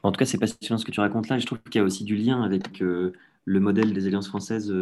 En 0.02 0.12
tout 0.12 0.18
cas, 0.18 0.24
c'est 0.24 0.38
passionnant 0.38 0.78
ce 0.78 0.84
que 0.84 0.90
tu 0.90 1.00
racontes 1.00 1.28
là. 1.28 1.38
Je 1.38 1.46
trouve 1.46 1.60
qu'il 1.62 1.78
y 1.78 1.82
a 1.82 1.84
aussi 1.84 2.04
du 2.04 2.16
lien 2.16 2.42
avec 2.42 2.78
le 2.78 3.12
modèle 3.46 3.94
des 3.94 4.06
alliances 4.06 4.28
françaises 4.28 4.74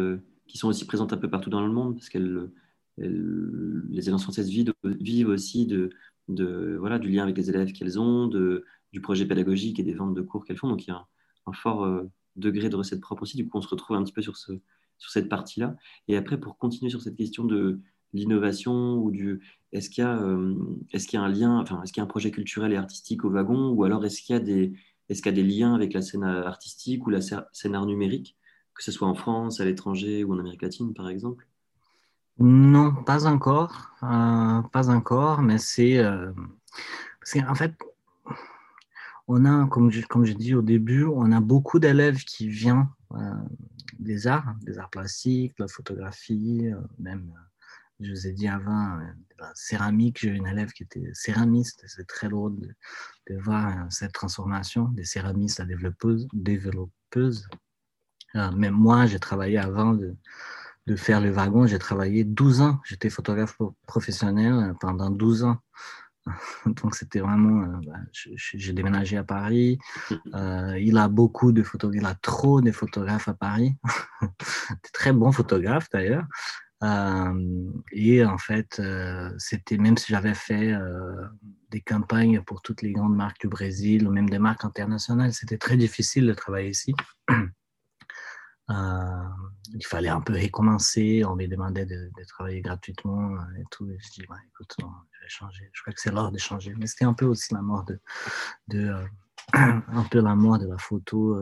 qui 0.47 0.57
sont 0.57 0.67
aussi 0.67 0.85
présentes 0.85 1.13
un 1.13 1.17
peu 1.17 1.29
partout 1.29 1.49
dans 1.49 1.65
le 1.65 1.71
monde, 1.71 1.95
parce 1.95 2.09
que 2.09 2.51
les 2.97 4.07
alliances 4.07 4.23
françaises 4.23 4.49
vivent, 4.49 4.73
vivent 4.83 5.29
aussi 5.29 5.65
de, 5.65 5.91
de, 6.27 6.75
voilà, 6.77 6.99
du 6.99 7.07
lien 7.09 7.23
avec 7.23 7.37
les 7.37 7.49
élèves 7.49 7.71
qu'elles 7.71 7.97
ont, 8.01 8.27
de, 8.27 8.65
du 8.91 8.99
projet 8.99 9.25
pédagogique 9.25 9.79
et 9.79 9.83
des 9.83 9.93
ventes 9.93 10.13
de 10.13 10.21
cours 10.21 10.43
qu'elles 10.43 10.57
font. 10.57 10.67
Donc 10.67 10.85
il 10.85 10.89
y 10.89 10.93
a 10.93 11.07
un 11.45 11.53
fort 11.53 11.85
degré 12.35 12.69
de 12.69 12.75
recette 12.75 13.01
propre 13.01 13.23
aussi. 13.23 13.37
Du 13.37 13.47
coup, 13.47 13.57
on 13.57 13.61
se 13.61 13.67
retrouve 13.67 13.97
un 13.97 14.03
petit 14.03 14.13
peu 14.13 14.21
sur, 14.21 14.37
ce, 14.37 14.51
sur 14.97 15.11
cette 15.11 15.29
partie-là. 15.29 15.75
Et 16.07 16.17
après, 16.17 16.39
pour 16.39 16.57
continuer 16.57 16.89
sur 16.89 17.01
cette 17.01 17.15
question 17.15 17.43
de 17.45 17.81
l'innovation 18.15 18.95
ou 18.95 19.11
du 19.11 19.41
est-ce 19.71 19.89
qu'il 19.89 20.03
y 20.03 20.07
a 20.07 20.17
euh, 20.17 20.55
est-ce 20.93 21.07
qu'il 21.07 21.19
y 21.19 21.21
a 21.21 21.25
un 21.25 21.29
lien 21.29 21.59
enfin 21.59 21.81
est-ce 21.83 21.91
qu'il 21.91 21.99
y 21.99 22.03
a 22.03 22.05
un 22.05 22.07
projet 22.07 22.31
culturel 22.31 22.71
et 22.71 22.77
artistique 22.77 23.25
au 23.25 23.29
wagon 23.29 23.69
ou 23.69 23.83
alors 23.83 24.05
est-ce 24.05 24.21
qu'il 24.21 24.33
y 24.33 24.37
a 24.37 24.41
des 24.41 24.73
est-ce 25.09 25.21
qu'il 25.21 25.35
y 25.35 25.39
a 25.39 25.43
des 25.43 25.47
liens 25.47 25.75
avec 25.75 25.93
la 25.93 26.01
scène 26.01 26.23
artistique 26.23 27.05
ou 27.05 27.09
la 27.09 27.19
scène 27.21 27.75
art 27.75 27.85
numérique 27.85 28.37
que 28.73 28.83
ce 28.83 28.91
soit 28.91 29.07
en 29.07 29.15
France 29.15 29.59
à 29.59 29.65
l'étranger 29.65 30.23
ou 30.23 30.33
en 30.33 30.39
Amérique 30.39 30.61
latine 30.61 30.93
par 30.93 31.09
exemple? 31.09 31.47
Non 32.39 32.93
pas 33.03 33.27
encore 33.27 33.91
euh, 34.03 34.61
pas 34.71 34.89
encore 34.89 35.41
mais 35.41 35.57
c'est 35.57 35.97
euh, 35.97 36.31
en 37.47 37.55
fait 37.55 37.73
on 39.27 39.45
a, 39.45 39.67
comme 39.67 39.91
je, 39.91 40.33
dis 40.33 40.53
au 40.53 40.61
début, 40.61 41.05
on 41.05 41.31
a 41.31 41.41
beaucoup 41.41 41.79
d'élèves 41.79 42.23
qui 42.23 42.47
viennent 42.47 42.87
euh, 43.13 43.33
des 43.99 44.27
arts, 44.27 44.55
des 44.61 44.77
arts 44.77 44.89
plastiques, 44.89 45.53
la 45.57 45.67
photographie, 45.67 46.67
euh, 46.67 46.79
même, 46.99 47.33
euh, 47.35 48.05
je 48.05 48.11
vous 48.11 48.27
ai 48.27 48.33
dit 48.33 48.47
avant, 48.47 48.99
la 49.39 49.51
céramique. 49.55 50.19
J'ai 50.19 50.29
une 50.29 50.47
élève 50.47 50.71
qui 50.73 50.83
était 50.83 51.09
céramiste. 51.13 51.83
C'est 51.87 52.05
très 52.05 52.29
lourd 52.29 52.51
de, 52.51 52.75
voir 53.39 53.87
cette 53.89 54.11
transformation 54.11 54.85
des 54.89 55.05
céramistes 55.05 55.59
à 55.59 55.65
développeuses. 55.65 56.27
développeuses. 56.33 57.47
même 58.33 58.73
moi, 58.73 59.05
j'ai 59.05 59.17
travaillé 59.17 59.57
avant 59.57 59.93
de, 59.93 60.13
de 60.87 60.95
faire 60.95 61.21
le 61.21 61.31
wagon. 61.31 61.67
J'ai 61.67 61.79
travaillé 61.79 62.25
12 62.25 62.61
ans. 62.61 62.81
J'étais 62.83 63.09
photographe 63.09 63.57
professionnel 63.87 64.73
pendant 64.81 65.09
12 65.09 65.45
ans. 65.45 65.57
Donc 66.65 66.95
c'était 66.95 67.19
vraiment, 67.19 67.63
euh, 67.63 67.79
bah, 67.85 67.99
j'ai 68.11 68.73
déménagé 68.73 69.17
à 69.17 69.23
Paris. 69.23 69.77
Euh, 70.33 70.77
il 70.79 70.97
a 70.97 71.07
beaucoup 71.07 71.51
de 71.51 71.63
photographes, 71.63 72.01
il 72.01 72.05
a 72.05 72.15
trop 72.15 72.61
de 72.61 72.71
photographes 72.71 73.27
à 73.27 73.33
Paris. 73.33 73.75
des 74.21 74.89
très 74.93 75.13
bons 75.13 75.31
photographes 75.31 75.89
d'ailleurs. 75.91 76.25
Euh, 76.83 77.71
et 77.91 78.25
en 78.25 78.37
fait, 78.37 78.81
c'était 79.37 79.77
même 79.77 79.97
si 79.97 80.11
j'avais 80.11 80.33
fait 80.33 80.73
des 81.71 81.81
campagnes 81.81 82.41
pour 82.41 82.61
toutes 82.61 82.81
les 82.81 82.91
grandes 82.91 83.15
marques 83.15 83.41
du 83.41 83.47
Brésil 83.47 84.07
ou 84.07 84.11
même 84.11 84.29
des 84.29 84.39
marques 84.39 84.65
internationales, 84.65 85.33
c'était 85.33 85.57
très 85.57 85.77
difficile 85.77 86.25
de 86.25 86.33
travailler 86.33 86.69
ici. 86.69 86.93
Euh, 88.71 89.23
il 89.73 89.85
fallait 89.85 90.09
un 90.09 90.21
peu 90.21 90.33
recommencer. 90.33 91.23
On 91.25 91.35
me 91.35 91.47
demandait 91.47 91.85
de, 91.85 92.11
travailler 92.27 92.61
gratuitement 92.61 93.35
euh, 93.35 93.59
et 93.59 93.63
tout. 93.71 93.89
Et 93.89 93.97
je 93.99 94.11
dis, 94.11 94.21
écoute, 94.21 94.75
je 94.79 95.21
vais 95.21 95.29
changer. 95.29 95.69
Je 95.73 95.81
crois 95.81 95.93
que 95.93 96.01
c'est 96.01 96.11
l'heure 96.11 96.31
de 96.31 96.37
changer. 96.37 96.73
Mais 96.77 96.87
c'était 96.87 97.05
un 97.05 97.13
peu 97.13 97.25
aussi 97.25 97.53
la 97.53 97.61
mort 97.61 97.85
de, 97.85 97.99
de 98.67 98.87
euh, 98.87 99.05
un 99.53 100.03
peu 100.09 100.21
la 100.21 100.35
mort 100.35 100.57
de 100.57 100.67
la 100.67 100.77
photo 100.77 101.37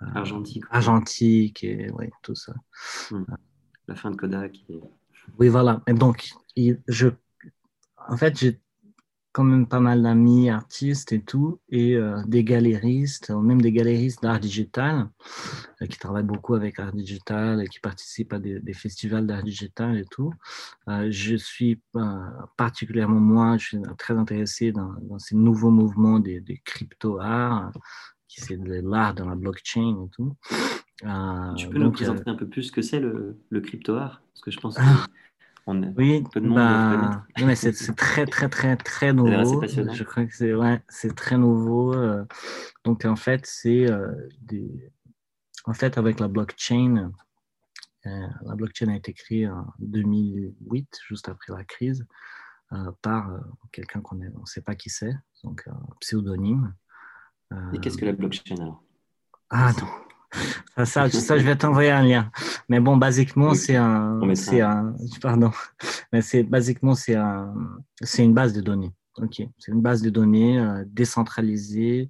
argentique, 0.00 0.64
argentique 0.70 1.64
et 1.64 1.90
ouais, 1.90 2.10
tout 2.22 2.34
ça. 2.34 2.54
Hmm. 3.10 3.24
La 3.88 3.94
fin 3.94 4.10
de 4.10 4.16
Kodak. 4.16 4.64
Oui, 5.38 5.48
voilà. 5.48 5.82
Et 5.86 5.94
donc, 5.94 6.30
je, 6.56 7.08
en 8.08 8.16
fait, 8.16 8.38
j'ai 8.38 8.60
quand 9.34 9.42
même 9.42 9.66
pas 9.66 9.80
mal 9.80 10.00
d'amis 10.00 10.48
artistes 10.48 11.10
et 11.10 11.20
tout, 11.20 11.58
et 11.68 11.96
euh, 11.96 12.22
des 12.24 12.44
galéristes, 12.44 13.30
même 13.30 13.60
des 13.60 13.72
galéristes 13.72 14.22
d'art 14.22 14.38
digital, 14.38 15.08
euh, 15.82 15.86
qui 15.86 15.98
travaillent 15.98 16.22
beaucoup 16.22 16.54
avec 16.54 16.78
art 16.78 16.92
digital 16.92 17.60
et 17.60 17.66
qui 17.66 17.80
participent 17.80 18.32
à 18.32 18.38
des, 18.38 18.72
festivals 18.72 19.26
d'art 19.26 19.42
digital 19.42 19.98
et 19.98 20.04
tout. 20.08 20.32
Euh, 20.88 21.08
je 21.10 21.34
suis 21.34 21.80
particulièrement, 22.56 23.18
moi, 23.18 23.56
je 23.58 23.66
suis 23.66 23.78
très 23.98 24.14
intéressé 24.14 24.70
dans, 24.70 24.94
ces 25.18 25.34
nouveaux 25.34 25.72
mouvements 25.72 26.20
des, 26.20 26.62
crypto-arts, 26.64 27.72
qui 28.28 28.40
c'est 28.40 28.56
de 28.56 28.88
l'art 28.88 29.14
dans 29.14 29.28
la 29.28 29.34
blockchain 29.34 30.06
et 30.06 30.10
tout. 30.10 30.36
tu 31.56 31.68
peux 31.70 31.78
nous 31.80 31.90
présenter 31.90 32.30
un 32.30 32.36
peu 32.36 32.46
plus 32.46 32.62
ce 32.62 32.72
que 32.72 32.82
c'est 32.82 33.00
le, 33.00 33.36
le 33.50 33.60
crypto-art 33.60 34.22
Parce 34.32 34.42
que 34.42 34.52
je 34.52 34.60
pense 34.60 34.76
que... 34.78 34.82
Ah 35.66 35.72
oui, 35.96 36.22
bah, 36.34 37.24
mais 37.42 37.56
c'est 37.56 37.72
très, 37.94 38.26
très, 38.26 38.48
très, 38.48 38.76
très 38.76 39.12
nouveau. 39.14 39.62
Je 39.66 40.02
crois 40.04 40.26
que 40.26 40.34
c'est 40.34 40.54
ouais, 40.54 40.82
très 41.16 41.38
nouveau. 41.38 41.94
Euh. 41.94 42.24
donc, 42.84 43.04
en 43.04 43.16
fait, 43.16 43.46
c'est 43.46 43.90
euh, 43.90 44.12
En 45.64 45.72
fait, 45.72 45.96
avec 45.96 46.20
la 46.20 46.28
blockchain, 46.28 47.12
euh, 48.06 48.26
la 48.42 48.54
blockchain 48.54 48.88
a 48.88 48.96
été 48.96 49.14
créée 49.14 49.48
en 49.48 49.66
2008, 49.78 50.98
juste 51.08 51.28
après 51.30 51.54
la 51.54 51.64
crise, 51.64 52.06
par 53.02 53.30
quelqu'un 53.72 54.00
qu'on 54.00 54.16
ne 54.16 54.28
sait 54.46 54.60
pas 54.60 54.74
qui 54.74 54.90
c'est, 54.90 55.14
donc 55.44 55.62
un 55.66 55.80
pseudonyme. 56.00 56.74
Et 57.72 57.78
qu'est-ce 57.78 57.96
que 57.96 58.04
la 58.04 58.12
blockchain 58.12 58.56
alors? 58.56 58.82
Ah 59.48 59.72
non, 59.80 59.86
ça, 60.84 61.08
ça, 61.08 61.38
je 61.38 61.44
vais 61.44 61.56
t'envoyer 61.56 61.90
un 61.90 62.02
lien. 62.02 62.30
Mais 62.68 62.80
bon, 62.80 62.96
basiquement, 62.96 63.54
c'est 63.54 63.76
un, 63.76 64.20
c'est 64.34 64.60
un, 64.60 64.94
pardon, 65.20 65.50
mais 66.12 66.22
c'est 66.22 66.42
basiquement 66.42 66.94
c'est 66.94 67.14
un, 67.14 67.54
c'est 68.00 68.24
une 68.24 68.34
base 68.34 68.52
de 68.52 68.60
données. 68.60 68.92
Ok, 69.18 69.42
c'est 69.58 69.72
une 69.72 69.80
base 69.80 70.02
de 70.02 70.10
données 70.10 70.64
décentralisée. 70.86 72.08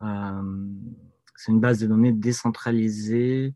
c'est 0.00 1.52
une 1.52 1.60
base 1.60 1.78
de 1.78 1.86
données 1.86 2.12
décentralisée. 2.12 3.54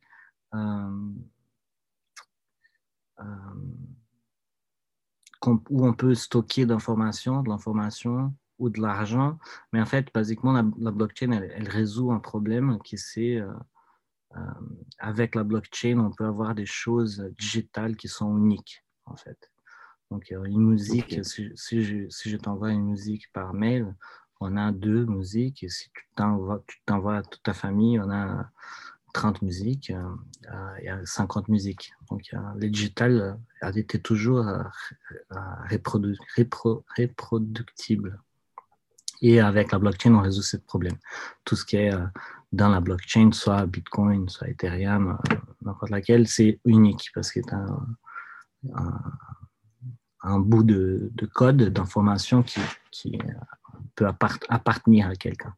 où 5.71 5.87
on 5.87 5.93
peut 5.93 6.15
stocker 6.15 6.67
d'informations, 6.67 7.43
de 7.43 7.49
l'information 7.49 8.35
ou 8.59 8.71
de 8.71 8.81
l'argent. 8.81 9.39
Mais 9.73 9.81
en 9.81 9.87
fait, 9.87 10.09
basiquement, 10.15 10.53
la, 10.53 10.91
blockchain, 10.91 11.33
elle, 11.33 11.69
résout 11.69 12.13
un 12.13 12.21
problème 12.21 12.79
qui 12.85 12.99
c'est 12.99 13.37
euh, 13.37 13.49
euh, 13.49 13.55
avec 14.99 15.35
la 15.35 15.45
blockchain, 15.45 15.99
on 15.99 16.11
peut 16.11 16.25
avoir 16.25 16.55
des 16.55 16.67
choses 16.67 17.25
digitales 17.39 17.97
qui 17.97 18.09
sont 18.09 18.37
uniques, 18.37 18.85
en 19.05 19.17
fait. 19.17 19.51
Donc, 20.11 20.31
une 20.31 20.67
musique, 20.67 21.25
si, 21.25 21.51
si, 21.55 21.83
je, 21.83 22.09
si 22.09 22.31
je 22.31 22.37
t'envoie 22.37 22.71
une 22.71 22.85
musique 22.85 23.33
par 23.33 23.55
mail, 23.55 23.95
on 24.41 24.57
a 24.57 24.73
deux 24.73 25.05
musiques. 25.07 25.65
Et 25.65 25.69
si 25.69 25.91
tu 25.91 26.07
t'envoies, 26.15 26.63
tu 26.67 26.79
t'envoies 26.87 27.17
à 27.17 27.23
toute 27.23 27.43
ta 27.43 27.55
famille, 27.55 27.99
on 27.99 28.11
a 28.11 28.51
30 29.15 29.43
musiques, 29.43 29.91
euh, 29.91 30.77
il 30.81 30.85
y 30.85 30.89
a 30.89 31.05
50 31.05 31.49
musiques. 31.49 31.93
Donc, 32.11 32.31
les 32.59 32.71
digital 32.71 33.39
étaient 33.75 33.99
toujours 33.99 34.47
reproductibles. 35.71 38.21
Et 39.23 39.41
avec 39.41 39.73
la 39.73 39.79
blockchain, 39.79 40.15
on 40.15 40.21
résout 40.21 40.43
ce 40.43 40.57
problème. 40.57 40.97
Tout 41.45 41.57
ce 41.57 41.65
qui 41.65 41.77
est 41.77 41.93
euh, 41.93 42.07
dans 42.53 42.69
la 42.69 42.81
blockchain, 42.81 43.33
soit 43.33 43.67
Bitcoin, 43.67 44.29
soit 44.29 44.49
Ethereum, 44.49 45.19
euh, 45.31 45.37
n'importe 45.63 45.91
laquelle, 45.91 46.27
c'est 46.29 46.61
unique 46.65 47.11
parce 47.15 47.31
que 47.33 47.41
c'est 47.43 47.53
un, 47.53 47.87
un, 50.23 50.39
bout 50.39 50.63
de, 50.63 51.11
de 51.15 51.27
code, 51.27 51.63
d'information 51.71 52.43
qui, 52.43 52.61
qui, 52.91 53.19
peut 53.95 54.07
appartenir 54.49 55.09
à 55.09 55.15
quelqu'un. 55.15 55.55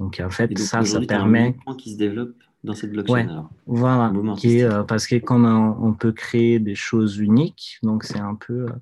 Donc, 0.00 0.20
en 0.24 0.30
fait, 0.30 0.58
ça, 0.58 0.84
ça 0.84 1.00
permet. 1.00 1.56
qui 1.78 1.92
se 1.92 1.98
développe 1.98 2.34
dans 2.64 2.74
cette 2.74 2.90
blockchain. 2.90 3.48
Voilà, 3.66 4.12
euh, 4.44 4.82
parce 4.84 5.06
que 5.06 5.16
comme 5.16 5.44
on, 5.44 5.92
peut 5.94 6.12
créer 6.12 6.58
des 6.58 6.74
choses 6.74 7.18
uniques, 7.18 7.78
donc 7.82 8.04
c'est 8.04 8.18
un 8.18 8.34
peu 8.34 8.66
euh, 8.66 8.72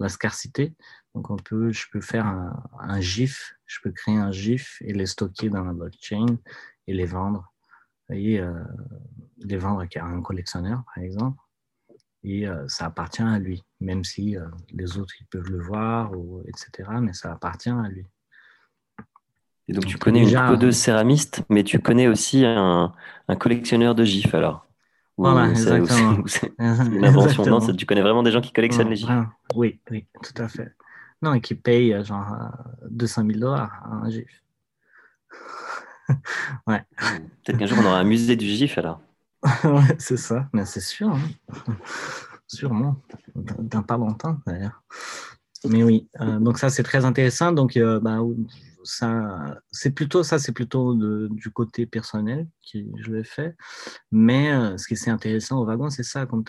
la 0.00 0.08
scarcité. 0.08 0.74
Donc 1.14 1.30
on 1.30 1.36
peut, 1.36 1.72
je 1.72 1.84
peux 1.92 2.00
faire 2.00 2.24
un, 2.26 3.00
GIF, 3.00 3.54
je 3.66 3.80
peux 3.82 3.90
créer 3.90 4.16
un 4.16 4.32
GIF 4.32 4.80
et 4.80 4.94
les 4.94 5.04
stocker 5.04 5.50
dans 5.50 5.62
la 5.62 5.74
blockchain 5.74 6.24
et 6.86 6.94
les 6.94 7.06
vendre. 7.06 7.52
Et 8.10 8.40
euh, 8.40 8.52
les 9.38 9.56
vendre 9.56 9.82
à 9.82 10.04
un 10.04 10.22
collectionneur, 10.22 10.82
par 10.94 11.02
exemple. 11.02 11.38
Et 12.24 12.46
ça 12.68 12.86
appartient 12.86 13.22
à 13.22 13.40
lui, 13.40 13.64
même 13.80 14.04
si 14.04 14.36
les 14.70 14.96
autres 14.96 15.12
ils 15.20 15.26
peuvent 15.26 15.50
le 15.50 15.60
voir, 15.60 16.16
ou, 16.16 16.40
etc. 16.46 16.88
Mais 17.00 17.12
ça 17.14 17.32
appartient 17.32 17.68
à 17.68 17.88
lui. 17.88 18.06
Et 19.68 19.72
donc, 19.72 19.86
tu 19.86 19.96
connais 19.98 20.28
une 20.28 20.46
codeuse 20.46 20.76
céramiste, 20.76 21.42
mais 21.48 21.64
tu 21.64 21.78
connais 21.78 22.08
aussi 22.08 22.44
un, 22.44 22.92
un 23.28 23.36
collectionneur 23.36 23.94
de 23.94 24.04
gifs 24.04 24.34
alors 24.34 24.66
Voilà, 25.16 25.50
exactement. 25.50 26.22
C'est 26.26 26.52
une 26.58 27.04
invention. 27.04 27.46
Non, 27.46 27.60
tu 27.60 27.86
connais 27.86 28.02
vraiment 28.02 28.22
des 28.22 28.32
gens 28.32 28.40
qui 28.40 28.52
collectionnent 28.52 28.90
les 28.90 28.96
gifs? 28.96 29.08
Oui, 29.54 29.80
oui, 29.90 30.06
tout 30.22 30.42
à 30.42 30.48
fait. 30.48 30.74
Non, 31.22 31.34
et 31.34 31.40
qui 31.40 31.54
payent 31.54 31.94
euh, 31.94 32.02
genre 32.02 32.36
200 32.90 33.22
euh, 33.22 33.26
000 33.28 33.38
dollars 33.38 33.80
un 33.86 34.10
gif. 34.10 34.42
ouais. 36.66 36.82
Peut-être 37.44 37.58
qu'un 37.58 37.66
jour 37.66 37.78
on 37.80 37.86
aura 37.86 37.98
un 37.98 38.04
musée 38.04 38.36
du 38.36 38.46
gif 38.46 38.78
alors. 38.78 39.00
ouais, 39.64 39.96
c'est 39.98 40.16
ça, 40.16 40.48
mais 40.52 40.64
c'est 40.64 40.80
sûr. 40.80 41.10
Hein. 41.10 41.20
Sûrement. 42.46 42.96
Dans 43.34 43.82
pas 43.82 43.96
longtemps 43.96 44.38
d'ailleurs. 44.46 44.82
Mais 45.68 45.82
oui, 45.82 46.08
euh, 46.20 46.38
donc 46.38 46.58
ça 46.58 46.70
c'est 46.70 46.82
très 46.82 47.04
intéressant. 47.04 47.52
Donc, 47.52 47.78
bah, 47.78 48.20
ça, 48.84 49.60
c'est 49.70 49.92
plutôt 49.92 50.22
ça, 50.22 50.38
c'est 50.38 50.52
plutôt 50.52 50.94
du 50.94 51.50
côté 51.50 51.86
personnel 51.86 52.48
que 52.72 52.78
je 52.96 53.12
l'ai 53.12 53.24
fait. 53.24 53.56
Mais 54.10 54.52
euh, 54.52 54.76
ce 54.78 54.86
qui 54.86 54.94
est 54.94 55.08
intéressant 55.08 55.60
au 55.60 55.64
wagon, 55.64 55.90
c'est 55.90 56.02
ça, 56.02 56.26
comme 56.26 56.44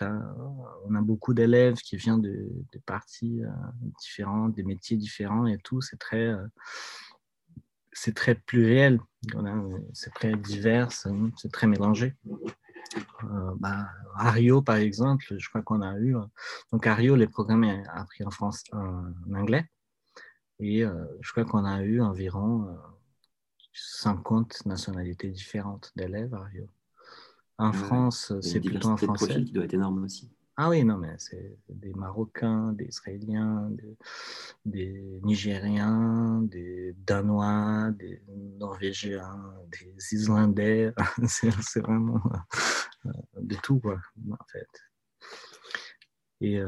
on 0.88 0.96
a 0.96 1.02
beaucoup 1.02 1.34
d'élèves 1.34 1.78
qui 1.78 1.98
viennent 1.98 2.22
de, 2.22 2.50
parties 2.86 3.44
euh, 3.44 3.50
différentes, 4.00 4.54
des 4.56 4.64
métiers 4.64 4.98
différents 4.98 5.46
et 5.46 5.58
tout, 5.58 5.82
c'est 5.82 5.98
très, 5.98 6.28
euh, 6.28 6.46
c'est 7.94 8.16
très 8.16 8.36
pluriel, 8.36 9.00
c'est 9.94 10.14
très 10.14 10.36
divers, 10.36 10.92
c'est 10.92 11.52
très 11.52 11.68
mélangé. 11.68 12.16
Bah, 13.58 13.88
à 14.16 14.32
Rio, 14.32 14.62
par 14.62 14.76
exemple, 14.76 15.26
je 15.38 15.50
crois 15.50 15.62
qu'on 15.62 15.82
a 15.82 15.98
eu. 16.00 16.16
donc, 16.72 16.88
à 16.88 16.94
Rio, 16.96 17.16
les 17.16 17.28
programmes 17.28 17.64
appris 17.94 18.24
en, 18.26 18.32
France, 18.32 18.64
en 18.72 19.34
anglais. 19.34 19.66
Et 20.60 20.84
euh, 20.84 21.06
je 21.22 21.32
crois 21.32 21.46
qu'on 21.46 21.66
a 21.66 21.82
eu 21.82 22.02
environ 22.02 22.78
50 23.74 24.54
euh, 24.66 24.70
nationalités 24.70 25.30
différentes 25.30 25.92
d'élèves 25.96 26.34
à 26.34 26.44
Rio. 26.44 26.70
En 27.58 27.72
France, 27.72 28.34
c'est 28.42 28.60
plutôt 28.60 28.90
en 28.90 28.98
français. 28.98 29.44
qui 29.44 29.52
doit 29.52 29.66
être 29.66 29.74
énorme 29.74 30.04
aussi. 30.04 30.32
Ah 30.56 30.70
oui, 30.70 30.84
non, 30.84 30.98
mais 30.98 31.16
c'est 31.18 31.58
des 31.68 31.94
Marocains, 31.94 32.74
des 32.74 32.86
Israéliens, 32.86 33.72
des, 34.66 35.20
Nigériens, 35.24 36.42
des 36.44 36.96
Danois, 36.98 37.90
des 37.92 38.22
Norvégiens, 38.60 39.56
des 39.72 39.96
Islandais. 40.12 40.94
c'est 41.28 41.80
vraiment 41.80 42.22
euh, 43.08 43.12
de 43.42 43.56
tout, 43.64 43.80
quoi, 43.80 44.00
en 44.30 44.46
fait. 44.52 44.70
Et 46.42 46.62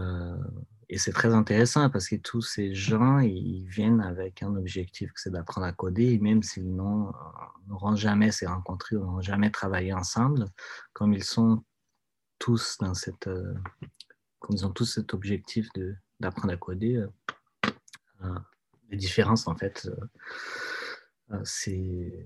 et 0.90 0.98
c'est 0.98 1.12
très 1.12 1.34
intéressant 1.34 1.90
parce 1.90 2.08
que 2.08 2.16
tous 2.16 2.42
ces 2.42 2.76
gens, 2.76 3.20
ils 3.20 3.66
viennent 3.66 4.02
avec 4.02 4.44
un 4.44 4.56
objectif, 4.56 5.12
c'est 5.16 5.32
d'apprendre 5.32 5.66
à 5.66 5.72
coder, 5.72 6.20
même 6.20 6.44
s'ils 6.44 6.64
euh, 6.64 7.12
n'auront 7.68 7.96
jamais 7.96 8.32
s'est 8.32 8.46
rencontrés, 8.46 8.96
n'auront 8.96 9.22
jamais 9.22 9.50
travaillé 9.50 9.94
ensemble, 9.94 10.46
comme 10.94 11.14
ils 11.14 11.24
sont 11.24 11.64
tous 12.40 12.78
dans 12.80 12.94
cette, 12.94 13.28
euh, 13.28 13.54
comme 14.40 14.56
ils 14.56 14.66
ont 14.66 14.72
tous 14.72 14.86
cet 14.86 15.14
objectif 15.14 15.70
d'apprendre 16.20 16.54
à 16.54 16.58
coder, 16.58 17.06
euh, 18.24 18.36
les 18.90 18.98
différences, 18.98 19.48
en 19.48 19.56
fait, 19.56 19.90
c'est, 21.44 22.26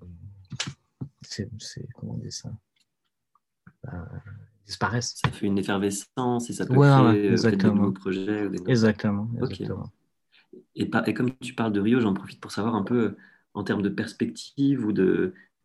c'est, 1.21 1.49
comment 1.95 2.13
on 2.13 2.17
dit 2.17 2.31
ça 2.31 2.51
disparaissent. 4.69 5.15
Ça 5.23 5.31
fait 5.31 5.47
une 5.47 5.57
effervescence 5.57 6.49
et 6.49 6.53
ça 6.53 6.65
peut 6.65 6.75
créer 6.75 7.31
euh, 7.31 7.35
de 7.35 7.69
nouveaux 7.69 7.91
projets. 7.91 8.47
Exactement. 8.67 9.27
Et, 10.75 10.89
et, 11.05 11.13
comme 11.13 11.31
tu 11.39 11.53
parles 11.55 11.73
de 11.73 11.81
Rio, 11.81 11.99
j'en 11.99 12.13
profite 12.13 12.39
pour 12.39 12.51
savoir 12.51 12.75
un 12.75 12.83
peu 12.83 12.99
euh, 12.99 13.17
en 13.53 13.63
termes 13.63 13.81
de 13.81 13.89
perspective 13.89 14.85
ou 14.85 14.93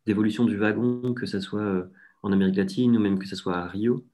d'évolution 0.05 0.43
du 0.45 0.57
wagon, 0.57 1.13
que 1.13 1.25
ce 1.25 1.39
soit 1.39 1.61
euh, 1.61 1.91
en 2.23 2.31
Amérique 2.31 2.55
latine 2.55 2.97
ou 2.97 2.99
même 2.99 3.19
que 3.19 3.27
ce 3.27 3.35
soit 3.35 3.57
à 3.57 3.67
Rio. 3.67 4.05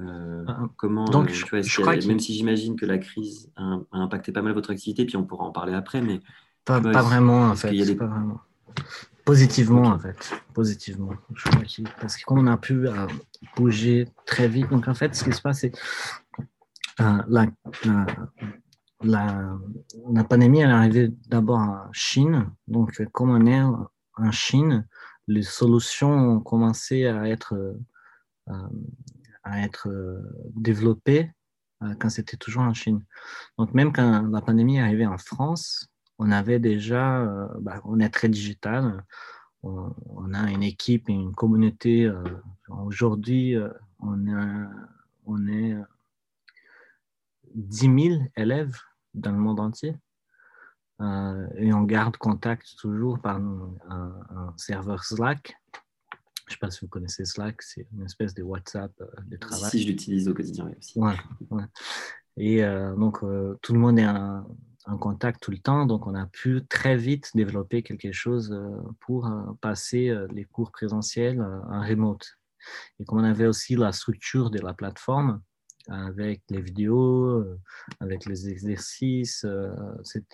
Ah, 0.00 0.68
comment, 0.76 1.04
Donc, 1.06 1.32
tu 1.32 1.44
vois, 1.48 1.60
je, 1.60 1.80
crois 1.80 1.96
même 1.96 2.20
si 2.20 2.32
j'imagine 2.32 2.76
que 2.76 2.86
la 2.86 2.98
crise 2.98 3.50
a, 3.56 3.80
impacté 3.90 4.30
pas 4.30 4.42
mal 4.42 4.52
votre 4.52 4.70
activité, 4.70 5.04
puis 5.04 5.16
on 5.16 5.24
pourra 5.24 5.44
en 5.44 5.50
parler 5.50 5.74
après, 5.74 6.00
mais 6.00 6.20
pas, 6.64 6.80
vraiment 6.80 7.48
en 7.48 7.56
fait. 7.56 7.74
Y 7.74 7.82
a 7.82 7.86
des... 7.86 7.96
pas 7.96 8.06
vraiment. 8.06 8.40
Positivement, 9.24 9.82
en 9.82 9.98
fait. 9.98 10.32
Positivement. 10.54 11.14
parce 12.00 12.16
que 12.16 12.24
comme 12.24 12.38
on 12.38 12.46
a 12.46 12.56
pu 12.56 12.86
euh, 12.86 13.06
bouger 13.56 14.08
très 14.24 14.48
vite, 14.48 14.70
donc 14.70 14.88
en 14.88 14.94
fait, 14.94 15.14
ce 15.14 15.24
qui 15.24 15.32
se 15.32 15.42
passe, 15.42 15.60
c'est 15.60 15.72
euh, 17.00 17.22
la, 17.28 17.46
la, 19.02 19.58
la, 20.12 20.24
pandémie, 20.24 20.60
elle 20.60 20.70
est 20.70 20.72
arrivée 20.72 21.12
d'abord 21.28 21.58
en 21.58 21.92
Chine. 21.92 22.50
Donc, 22.68 23.02
comme 23.12 23.30
on 23.30 23.46
est 23.46 23.60
en 23.60 24.30
Chine, 24.30 24.86
les 25.26 25.42
solutions 25.42 26.10
ont 26.10 26.40
commencé 26.40 27.06
à 27.06 27.28
être, 27.28 27.54
euh, 28.48 28.54
à 29.48 29.62
être 29.62 29.88
développées 30.54 31.30
quand 31.98 32.10
c'était 32.10 32.36
toujours 32.36 32.62
en 32.62 32.74
Chine. 32.74 33.04
Donc, 33.56 33.74
même 33.74 33.92
quand 33.92 34.28
la 34.28 34.40
pandémie 34.40 34.76
est 34.76 34.82
arrivée 34.82 35.06
en 35.06 35.18
France, 35.18 35.88
on 36.18 36.30
avait 36.30 36.58
déjà, 36.58 37.20
euh, 37.20 37.48
bah, 37.60 37.80
on 37.84 38.00
est 38.00 38.10
très 38.10 38.28
digital, 38.28 39.04
on, 39.62 40.34
a 40.34 40.50
une 40.50 40.62
équipe 40.62 41.08
une 41.08 41.34
communauté. 41.34 42.04
Euh, 42.04 42.22
aujourd'hui, 42.68 43.56
euh, 43.56 43.68
on, 44.00 44.24
on 45.26 45.48
est 45.48 45.76
10 47.54 48.08
000 48.10 48.22
élèves 48.36 48.76
dans 49.14 49.32
le 49.32 49.38
monde 49.38 49.60
entier. 49.60 49.96
et 51.00 51.72
on 51.72 51.82
garde 51.84 52.16
contact 52.16 52.76
toujours 52.78 53.20
par 53.20 53.36
un, 53.36 54.54
serveur 54.56 55.04
Slack. 55.04 55.56
Je 56.48 56.54
ne 56.54 56.56
sais 56.56 56.58
pas 56.60 56.70
si 56.70 56.80
vous 56.80 56.88
connaissez 56.88 57.24
Slack, 57.24 57.62
c'est 57.62 57.86
une 57.92 58.04
espèce 58.04 58.34
de 58.34 58.42
WhatsApp 58.42 58.92
de 59.26 59.36
travail. 59.36 59.70
Si, 59.70 59.82
je 59.82 59.88
l'utilise 59.88 60.28
au 60.28 60.34
quotidien 60.34 60.70
aussi. 60.78 60.98
Et 62.36 62.62
donc, 62.96 63.20
tout 63.62 63.72
le 63.72 63.78
monde 63.78 63.98
est 63.98 64.06
en 64.88 64.98
contact 64.98 65.42
tout 65.42 65.50
le 65.50 65.58
temps, 65.58 65.86
donc 65.86 66.06
on 66.06 66.14
a 66.14 66.26
pu 66.26 66.64
très 66.66 66.96
vite 66.96 67.30
développer 67.34 67.82
quelque 67.82 68.12
chose 68.12 68.52
euh, 68.52 68.80
pour 69.00 69.26
euh, 69.26 69.52
passer 69.60 70.08
euh, 70.08 70.26
les 70.32 70.44
cours 70.44 70.72
présentiels 70.72 71.42
en 71.42 71.80
remote. 71.82 72.38
Et 72.98 73.04
comme 73.04 73.20
on 73.20 73.24
avait 73.24 73.46
aussi 73.46 73.76
la 73.76 73.92
structure 73.92 74.50
de 74.50 74.58
la 74.60 74.74
plateforme, 74.74 75.42
avec 75.88 76.42
les 76.50 76.60
vidéos, 76.60 77.44
avec 78.00 78.26
les 78.26 78.48
exercices, 78.48 79.46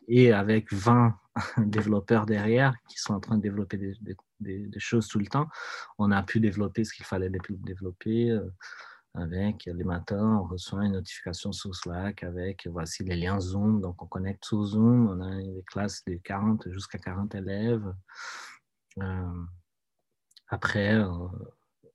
et 0.09 0.33
avec 0.33 0.73
20 0.73 1.17
développeurs 1.59 2.27
derrière 2.27 2.75
qui 2.89 2.99
sont 2.99 3.15
en 3.15 3.21
train 3.21 3.37
de 3.37 3.43
développer 3.43 3.79
des, 3.79 4.79
choses 4.79 5.09
tout 5.09 5.19
le 5.19 5.27
temps, 5.27 5.49
on 5.99 6.11
a 6.11 6.23
pu 6.23 6.41
développer 6.41 6.85
ce 6.85 6.93
qu'il 6.93 7.05
fallait 7.07 7.31
développer 7.31 8.39
avec 9.15 9.67
les 9.67 9.85
matins, 9.85 10.41
on 10.43 10.49
reçoit 10.49 10.85
une 10.85 10.93
notification 10.93 11.53
sur 11.53 11.75
Slack 11.75 12.25
avec 12.25 12.67
voici 12.67 13.05
les 13.05 13.15
liens 13.15 13.39
Zoom. 13.39 13.81
Donc, 13.81 14.03
on 14.03 14.07
connecte 14.07 14.45
sur 14.45 14.65
Zoom. 14.65 15.09
On 15.09 15.21
a 15.21 15.37
des 15.41 15.63
classes 15.67 16.05
de 16.05 16.17
40 16.17 16.69
jusqu'à 16.73 16.99
40 16.99 17.33
élèves. 17.37 17.95
Euh, 18.99 19.45
après, 20.49 20.95
euh, 20.95 21.29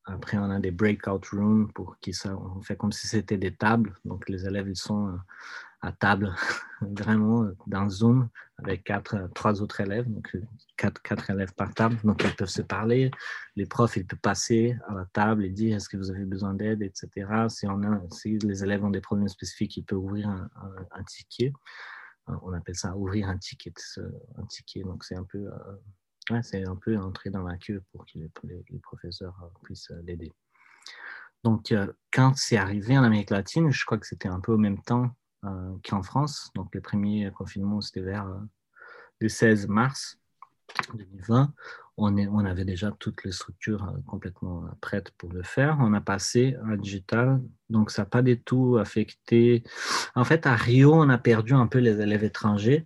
après, 0.06 0.38
on 0.38 0.50
a 0.50 0.60
des 0.60 0.72
breakout 0.72 1.22
rooms 1.32 1.72
pour 1.74 1.98
qui 2.00 2.14
on 2.26 2.62
fait 2.62 2.76
comme 2.76 2.92
si 2.92 3.08
c'était 3.08 3.38
des 3.38 3.56
tables. 3.56 3.94
Donc, 4.06 4.28
les 4.28 4.46
élèves, 4.46 4.68
ils 4.68 4.76
sont 4.76 5.08
euh, 5.10 5.18
à 5.82 5.92
table, 5.92 6.34
vraiment 6.82 7.48
dans 7.68 7.90
Zoom, 7.90 8.30
avec 8.58 8.84
quatre, 8.84 9.30
trois 9.36 9.62
autres 9.62 9.82
élèves, 9.82 10.10
donc 10.10 10.36
quatre, 10.76 11.30
élèves 11.30 11.54
par 11.54 11.74
table. 11.74 11.98
Donc, 12.04 12.24
ils 12.24 12.36
peuvent 12.36 12.50
se 12.50 12.62
parler. 12.62 13.12
Les 13.56 13.66
profs, 13.66 13.98
ils 13.98 14.06
peuvent 14.06 14.20
passer 14.20 14.78
à 14.88 14.94
la 14.94 15.06
table 15.06 15.46
et 15.46 15.50
dire 15.50 15.76
est-ce 15.76 15.90
que 15.90 15.98
vous 15.98 16.12
avez 16.12 16.26
besoin 16.26 16.54
d'aide, 16.54 16.82
etc. 16.82 17.48
Si, 17.50 17.68
on 17.68 17.84
a, 17.84 18.02
si 18.12 18.38
les 18.40 18.64
élèves 18.64 18.84
ont 18.84 18.90
des 18.90 19.02
problèmes 19.02 19.30
spécifiques, 19.30 19.78
ils 19.78 19.84
peuvent 19.84 20.00
ouvrir 20.00 20.28
un, 20.30 21.04
ticket. 21.04 21.54
Euh, 22.30 22.34
on 22.42 22.54
appelle 22.54 22.76
ça 22.76 22.96
ouvrir 22.96 23.30
un 23.30 23.38
ticket. 23.38 23.74
Un 24.38 24.46
ticket. 24.46 24.82
Donc, 24.82 25.04
c'est 25.04 25.16
un 25.16 25.26
peu. 25.26 25.48
Euh, 25.48 25.76
c'est 26.42 26.64
un 26.66 26.76
peu 26.76 26.98
entrer 26.98 27.30
dans 27.30 27.44
la 27.44 27.58
queue 27.58 27.84
pour 27.92 28.06
que 28.06 28.20
les, 28.44 28.80
professeurs 28.80 29.36
euh, 29.44 29.48
puissent 29.64 29.92
l'aider. 30.04 30.32
Donc, 31.44 31.74
quand 32.12 32.34
c'est 32.36 32.58
arrivé 32.58 32.98
en 32.98 33.04
Amérique 33.04 33.30
latine, 33.30 33.72
je 33.72 33.86
crois 33.86 33.98
que 33.98 34.06
c'était 34.06 34.28
un 34.28 34.42
peu 34.42 34.52
au 34.52 34.58
même 34.58 34.82
temps 34.82 35.12
euh, 35.46 35.74
qu'en 35.88 36.04
France. 36.04 36.52
Donc, 36.54 36.76
le 36.76 36.82
premier 36.82 37.32
confinement, 37.32 37.80
c'était 37.80 38.02
vers 38.02 38.28
euh, 38.28 38.40
le 39.20 39.30
16 39.30 39.70
mars 39.70 40.20
2020. 40.94 41.54
On, 41.96 42.18
est, 42.18 42.28
on 42.28 42.40
avait 42.40 42.66
déjà 42.66 42.92
toutes 42.92 43.24
les 43.24 43.32
structures 43.32 43.86
euh, 43.86 44.02
complètement 44.06 44.66
prêtes 44.82 45.12
pour 45.12 45.32
le 45.32 45.42
faire. 45.44 45.78
On 45.80 45.94
a 45.94 46.02
passé 46.02 46.58
à 46.70 46.76
digital, 46.76 47.42
donc 47.70 47.90
ça 47.90 48.02
n'a 48.02 48.06
pas 48.08 48.22
du 48.22 48.42
tout 48.42 48.78
affecté. 48.78 49.64
En 50.14 50.26
fait, 50.26 50.46
à 50.46 50.56
Rio, 50.58 50.94
on 50.94 51.08
a 51.08 51.18
perdu 51.18 51.54
un 51.54 51.68
peu 51.68 51.80
les 51.80 52.02
élèves 52.02 52.26
étrangers, 52.26 52.86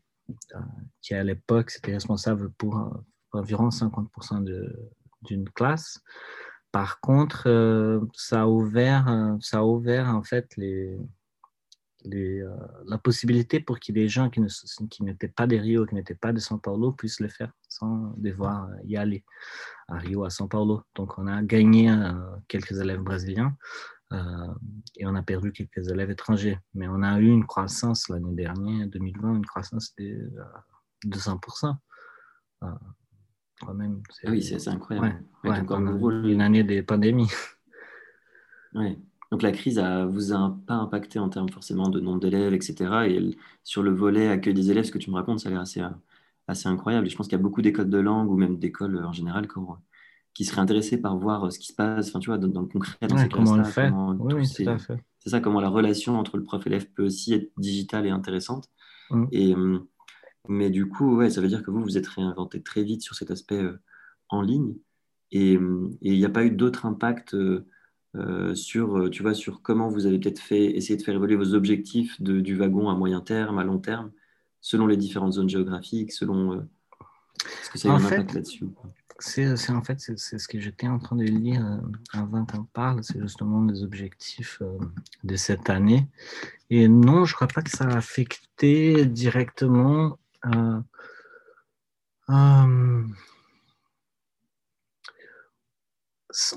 qui 1.02 1.16
à 1.16 1.24
l'époque, 1.24 1.72
c'était 1.72 1.94
responsable 1.94 2.52
pour 2.52 3.04
environ 3.34 3.70
50% 3.70 4.44
d'une 5.22 5.50
classe. 5.50 6.02
Par 6.72 7.00
contre, 7.02 8.02
ça 8.14 8.42
a 8.44 8.48
ouvert, 8.48 9.38
ça 9.42 9.60
a 9.60 9.64
ouvert 9.64 10.08
en 10.08 10.24
fait 10.24 10.58
euh, 12.12 12.58
la 12.86 12.98
possibilité 12.98 13.62
pour 13.62 13.80
que 13.80 13.92
les 13.94 14.10
gens 14.10 14.30
qui, 14.30 14.42
n'étaient 15.02 15.30
pas 15.30 15.48
de 15.48 15.56
Rio, 15.56 15.86
qui 15.86 15.96
n'étaient 15.96 16.16
pas 16.16 16.34
de 16.34 16.40
São 16.40 16.60
Paulo, 16.60 16.92
puissent 16.92 17.22
le 17.22 17.30
faire 17.30 17.52
sans 17.70 18.14
devoir 18.18 18.70
y 18.84 18.98
aller 18.98 19.24
à 19.88 19.98
Rio, 19.98 20.26
à 20.26 20.30
São 20.30 20.50
Paulo. 20.50 20.84
Donc, 20.96 21.18
on 21.18 21.28
a 21.28 21.42
gagné 21.42 21.90
euh, 21.90 22.12
quelques 22.50 22.74
élèves 22.74 23.00
brésiliens 23.00 23.56
euh, 24.12 24.54
et 24.98 25.06
on 25.06 25.16
a 25.16 25.24
perdu 25.24 25.54
quelques 25.54 25.88
élèves 25.90 26.12
étrangers. 26.12 26.60
Mais 26.74 26.88
on 26.90 27.02
a 27.04 27.20
eu 27.20 27.30
une 27.30 27.46
croissance 27.46 28.10
l'année 28.10 28.36
dernière, 28.36 28.88
2020, 28.88 29.36
une 29.36 29.46
croissance 29.46 29.96
de 29.96 30.30
200%. 31.06 31.76
Quand 33.60 33.74
même, 33.74 34.02
ah 34.26 34.32
oui, 34.32 34.42
c'est 34.42 34.68
incroyable. 34.68 35.24
une 35.44 36.42
année 36.42 36.64
de 36.64 36.82
pandémie. 36.82 37.30
Oui. 38.76 38.98
Donc 39.32 39.44
la 39.44 39.52
crise 39.52 39.78
ne 39.78 40.06
vous 40.06 40.34
a 40.34 40.58
pas 40.66 40.74
impacté 40.74 41.20
en 41.20 41.30
termes 41.30 41.50
forcément 41.50 41.90
de 41.90 42.00
nombre 42.00 42.20
d'élèves, 42.20 42.54
etc. 42.54 42.76
Et 43.08 43.38
sur 43.64 43.84
le 43.84 43.92
volet 43.92 44.30
accueil 44.30 44.56
des 44.56 44.72
élèves, 44.72 44.86
ce 44.86 44.92
que 44.92 44.98
tu 44.98 45.12
me 45.12 45.16
racontes, 45.16 45.42
ça 45.42 45.50
a 45.50 45.52
l'air 45.52 45.62
assez, 45.62 45.82
assez 46.48 46.68
incroyable. 46.68 47.06
Et 47.06 47.10
je 47.10 47.16
pense 47.16 47.28
qu'il 47.28 47.38
y 47.38 47.40
a 47.40 47.42
beaucoup 47.42 47.62
d'écoles 47.62 47.90
de 47.90 47.98
langue 48.00 48.32
ou 48.32 48.36
même 48.36 48.58
d'écoles 48.58 49.04
en 49.06 49.14
général 49.14 49.48
qui 50.34 50.46
seraient 50.46 50.62
intéressées 50.62 51.00
par 51.00 51.18
voir 51.18 51.52
ce 51.52 51.60
qui 51.60 51.68
se 51.68 51.74
passe, 51.74 52.10
enfin, 52.10 52.20
tu 52.20 52.32
vois, 52.32 52.38
dans, 52.38 52.62
le 52.62 52.68
concret, 52.68 52.96
dans 53.08 53.18
ces 53.18 53.30
comment 53.30 53.52
on 53.52 53.58
le 53.58 53.64
fait. 53.64 53.92
Oui. 54.20 54.48
C'est 54.48 55.30
ça, 55.30 55.40
comment 55.40 55.62
la 55.62 55.70
relation 55.70 56.18
entre 56.18 56.38
le 56.38 56.44
prof 56.44 56.66
et 56.66 56.70
l'élève 56.70 56.90
peut 56.92 57.06
aussi 57.06 57.34
être 57.34 57.52
digitale 57.58 58.06
et 58.06 58.10
intéressante. 58.10 58.70
Mm. 59.10 59.26
Et, 59.32 59.54
hum, 59.54 59.86
mais 60.48 60.70
du 60.70 60.88
coup, 60.88 61.18
ouais, 61.18 61.30
ça 61.30 61.42
veut 61.42 61.48
dire 61.48 61.64
que 61.64 61.72
vous, 61.72 61.82
vous 61.82 61.98
êtes 61.98 62.08
réinventé 62.08 62.62
très 62.62 62.84
vite 62.84 63.02
sur 63.02 63.16
cet 63.16 63.32
aspect 63.32 63.62
euh, 63.62 63.80
en 64.30 64.42
ligne. 64.42 64.76
Et 65.32 65.58
hum, 65.58 65.98
il 66.02 66.18
n'y 66.18 66.26
a 66.26 66.30
pas 66.30 66.46
eu 66.46 66.52
d'autres 66.52 66.86
impacts 66.86 67.34
euh, 67.34 67.66
euh, 68.16 68.54
sur, 68.54 68.96
euh, 68.98 69.10
tu 69.10 69.24
vois, 69.24 69.34
sur 69.34 69.64
comment 69.64 69.90
vous 69.90 70.06
avez 70.06 70.20
peut-être 70.20 70.40
fait, 70.40 70.66
essayer 70.66 70.98
de 70.98 71.02
faire 71.02 71.16
évoluer 71.16 71.36
vos 71.36 71.56
objectifs 71.56 72.22
de, 72.22 72.42
du 72.42 72.56
wagon 72.56 72.90
à 72.90 72.96
moyen 72.96 73.22
terme, 73.22 73.58
à 73.58 73.64
long 73.64 73.80
terme, 73.80 74.12
selon 74.62 74.86
les 74.86 74.98
différentes 74.98 75.34
zones 75.34 75.50
géographiques, 75.50 76.12
selon... 76.12 76.54
Euh, 76.54 76.62
est-ce 77.62 77.70
que 77.72 77.80
ça 77.80 77.92
a 77.92 77.96
un 77.96 78.06
impact 78.06 78.34
là-dessus 78.34 78.68
c'est, 79.20 79.48
en 79.70 79.84
fait 79.84 80.00
c'est, 80.00 80.18
ce 80.18 80.48
que 80.48 80.60
j'étais 80.60 80.88
en 80.88 81.00
train 81.00 81.16
de 81.16 81.24
lire 81.24 81.80
avant 82.12 82.46
qu'on 82.46 82.66
parle, 82.66 83.04
c'est 83.04 83.22
justement 83.22 83.64
les 83.64 83.82
objectifs 83.82 84.62
de 85.24 85.36
cette 85.36 85.70
année. 85.70 86.08
Et 86.70 86.90
non, 86.90 87.24
je 87.24 87.32
ne 87.32 87.36
crois 87.36 87.48
pas 87.48 87.62
que 87.62 87.70
ça 87.70 87.86
a 87.86 87.96
affecté 87.96 89.06
directement 89.06 90.18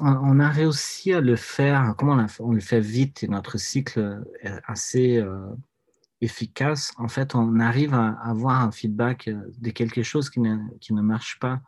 on 0.00 0.40
a 0.40 0.48
réussi 0.48 1.12
à 1.12 1.20
le 1.20 1.36
faire, 1.36 1.94
comment 1.98 2.26
on, 2.40 2.52
le 2.52 2.60
fait 2.60 2.80
vite 2.80 3.22
et 3.22 3.28
notre 3.28 3.58
cycle 3.58 4.24
est 4.40 4.52
assez 4.64 5.18
euh, 5.18 5.48
efficace. 6.20 6.92
En 6.96 7.08
fait, 7.08 7.34
on 7.34 7.60
arrive 7.60 7.94
à 7.94 8.12
avoir 8.22 8.62
un 8.62 8.72
feedback 8.72 9.28
euh, 9.28 9.40
de 9.58 9.70
quelque 9.70 10.02
chose 10.02 10.30
qui 10.30 10.40
ne, 10.40 10.56
qui 10.80 10.94
ne 10.94 11.02
marche 11.02 11.38
pas 11.40 11.60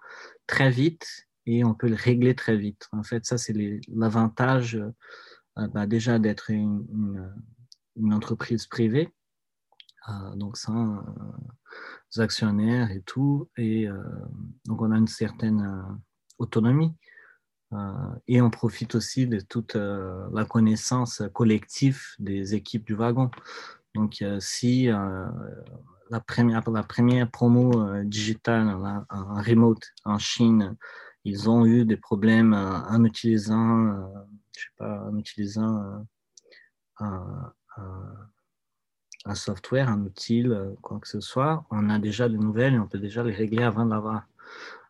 très 0.47 0.71
vite 0.71 1.29
et 1.47 1.65
on 1.65 1.75
peut 1.75 1.89
le 1.89 1.97
régler 1.97 2.35
très 2.35 2.57
vite. 2.57 2.89
En 2.93 3.03
fait, 3.03 3.27
ça, 3.27 3.37
c'est 3.37 3.55
l'avantage 3.89 4.77
euh, 4.77 5.69
bah, 5.69 5.87
déjà 5.87 6.19
d'être 6.19 6.51
une, 6.51 6.87
une, 7.97 8.15
entreprise 8.15 8.67
privée, 8.67 9.13
donc 10.37 10.57
sans 10.57 11.05
actionnaires 12.17 12.91
et 12.91 13.03
tout. 13.03 13.49
Et 13.57 13.89
donc, 14.67 14.83
on 14.83 14.91
a 14.91 14.99
une 14.99 15.07
certaine 15.07 16.01
autonomie. 16.39 16.95
Euh, 17.73 18.15
et 18.27 18.41
on 18.41 18.51
profite 18.51 18.95
aussi 18.95 19.27
de 19.27 19.41
toute 19.41 19.77
euh, 19.77 20.27
la 20.33 20.45
connaissance 20.45 21.23
collective 21.35 22.03
des 22.19 22.55
équipes 22.55 22.87
du 22.87 22.95
wagon. 22.95 23.31
Donc, 23.95 24.25
si 24.41 24.89
euh, 24.89 25.27
la, 26.11 26.21
première, 26.21 26.69
la 26.71 26.83
première 26.83 27.31
promo 27.31 28.03
digitale 28.05 28.69
en, 29.11 29.43
remote 29.43 29.83
en 30.05 30.19
Chine, 30.19 30.77
ils 31.25 31.51
ont 31.51 31.67
eu 31.67 31.85
des 31.85 31.97
problèmes 31.97 32.55
en 32.55 33.05
utilisant, 33.05 33.97
je 34.57 34.61
sais 34.61 34.69
pas, 34.79 35.09
en 35.11 35.17
utilisant 35.19 36.07
un, 39.29 39.35
software, 39.35 39.89
un 39.89 40.01
outil, 40.03 40.47
quoi 40.83 40.99
que 40.99 41.09
ce 41.09 41.21
soit, 41.21 41.65
on 41.71 41.91
a 41.91 41.99
déjà 41.99 42.29
des 42.29 42.39
nouvelles 42.39 42.75
et 42.75 42.79
on 42.79 42.87
peut 42.87 42.99
déjà 42.99 43.23
les 43.23 43.35
régler 43.35 43.63
avant 43.63 43.87
d'avoir 43.87 44.25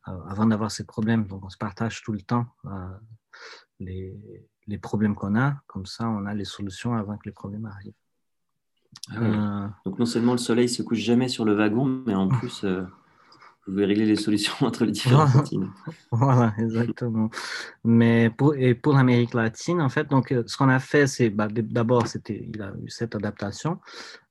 euh, 0.09 0.13
avant 0.29 0.47
d'avoir 0.47 0.71
ces 0.71 0.85
problèmes. 0.85 1.27
Donc, 1.27 1.45
on 1.45 1.49
se 1.49 1.59
partage 1.59 2.03
tout 2.03 2.13
le 2.13 2.21
temps 2.21 2.47
euh, 2.67 2.71
les, 3.81 4.15
les, 4.67 4.79
problèmes 4.79 5.15
qu'on 5.15 5.37
a. 5.37 5.57
Comme 5.67 5.87
ça, 5.87 6.09
on 6.09 6.25
a 6.27 6.35
les 6.35 6.45
solutions 6.45 6.95
avant 6.95 7.17
que 7.17 7.25
les 7.27 7.33
problèmes 7.33 7.67
arrivent. 7.67 7.93
Ah 9.11 9.17
euh, 9.17 9.69
Donc, 9.85 9.99
non 9.99 10.07
seulement 10.07 10.33
le 10.33 10.39
soleil 10.39 10.69
se 10.69 10.83
couche 10.83 10.99
jamais 10.99 11.29
sur 11.29 11.45
le 11.45 11.55
wagon, 11.55 12.03
mais 12.07 12.15
en 12.15 12.29
plus, 12.39 12.65
vous 12.65 12.87
pouvez 13.67 13.85
régler 13.85 14.07
les 14.07 14.17
solutions 14.17 14.55
entre 14.67 14.85
les 14.85 14.93
différents 14.93 15.31
continents. 15.31 15.73
voilà, 16.11 16.55
exactement. 16.59 17.29
Mais 17.85 18.31
pour, 18.31 18.55
et 18.55 18.75
pour 18.75 18.95
l'Amérique 18.95 19.35
latine, 19.35 19.81
en 19.81 19.89
fait, 19.89 20.09
donc, 20.09 20.35
ce 20.47 20.57
qu'on 20.57 20.69
a 20.69 20.79
fait, 20.79 21.07
c'est 21.07 21.29
bah, 21.29 21.49
d'abord, 21.51 22.07
c'était, 22.07 22.49
il 22.49 22.63
a 22.63 22.73
eu 22.83 22.89
cette 22.89 23.15
adaptation. 23.15 23.79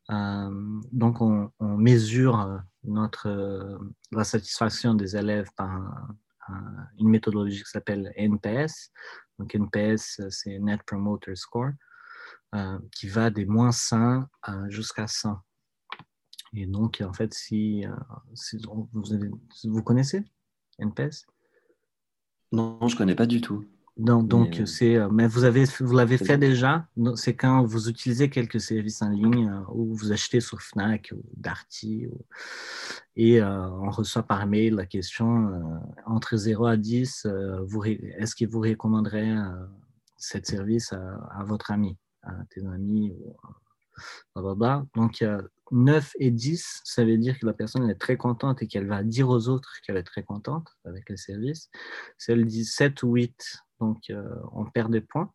Donc, 0.09 1.21
on, 1.21 1.51
mesure 1.59 2.61
notre, 2.83 3.27
euh, 3.27 3.77
la 4.11 4.23
satisfaction 4.23 4.93
des 4.93 5.15
élèves 5.15 5.49
par 5.55 6.17
une 6.97 7.09
méthodologie 7.09 7.61
qui 7.63 7.69
s'appelle 7.69 8.13
NPS. 8.15 8.91
Donc 9.37 9.53
NPS, 9.53 10.21
c'est 10.29 10.57
Net 10.59 10.81
Promoter 10.83 11.35
Score, 11.35 11.71
euh, 12.55 12.79
qui 12.95 13.07
va 13.07 13.29
des 13.29 13.45
moins 13.45 13.71
100 13.71 14.23
jusqu'à 14.69 15.07
100. 15.07 15.37
Et 16.53 16.65
donc, 16.65 17.03
en 17.05 17.13
fait, 17.13 17.33
si, 17.33 17.85
euh, 17.85 17.91
vous, 18.65 18.89
vous, 19.65 19.83
connaissez 19.83 20.23
NPS 20.79 21.25
Non, 22.51 22.79
je 22.87 22.93
ne 22.93 22.97
connais 22.97 23.15
pas 23.15 23.25
du 23.25 23.41
tout. 23.41 23.65
Donc, 23.97 24.27
donc 24.27 24.62
c'est, 24.65 24.95
euh, 24.95 25.10
mais 25.10 25.27
vous 25.27 25.43
avez, 25.43 25.63
vous 25.79 25.95
l'avez 25.95 26.19
fait 26.19 26.38
déjà? 26.38 26.88
C'est 27.15 27.36
quand 27.36 27.63
vous 27.63 27.89
utilisez 27.89 28.29
quelques 28.29 28.62
services 28.62 29.01
en 29.01 29.10
ligne 29.10 29.49
euh, 29.49 29.73
ou 29.73 29.95
vous 29.95 30.12
achetez 30.12 30.39
sur 30.39 30.62
Fnac 30.62 31.12
ou 31.15 31.23
Darty 31.36 32.07
et 33.15 33.41
euh, 33.41 33.67
on 33.69 33.89
reçoit 33.89 34.21
par 34.21 34.45
mail 34.45 34.75
la 34.75 34.86
question 34.86 35.49
entre 36.05 36.38
0 36.38 36.65
à 36.67 36.77
10, 36.77 37.27
vous, 37.65 37.83
est-ce 37.83 38.36
que 38.36 38.45
vous 38.45 38.62
recommanderez 38.62 39.33
cet 40.17 40.45
service 40.45 40.93
à, 40.93 41.43
votre 41.43 41.71
ami 41.71 41.97
à 42.21 42.33
tes 42.51 42.65
amis. 42.65 43.13
Blablabla. 44.36 44.86
Donc, 44.95 45.25
9 45.71 46.12
et 46.19 46.29
10, 46.29 46.81
ça 46.83 47.03
veut 47.03 47.17
dire 47.17 47.39
que 47.39 47.47
la 47.47 47.53
personne 47.53 47.89
est 47.89 47.95
très 47.95 48.17
contente 48.17 48.62
et 48.62 48.67
qu'elle 48.67 48.88
va 48.88 49.03
dire 49.03 49.27
aux 49.29 49.47
autres 49.47 49.73
qu'elle 49.83 49.97
est 49.97 50.03
très 50.03 50.23
contente 50.23 50.67
avec 50.86 51.10
le 51.10 51.17
service. 51.17 51.71
Si 52.19 52.31
elle 52.31 52.45
dit 52.45 52.65
7 52.65 53.01
ou 53.01 53.13
8, 53.13 53.33
donc 53.79 54.11
on 54.53 54.65
perd 54.65 54.91
des 54.91 55.01
points, 55.01 55.31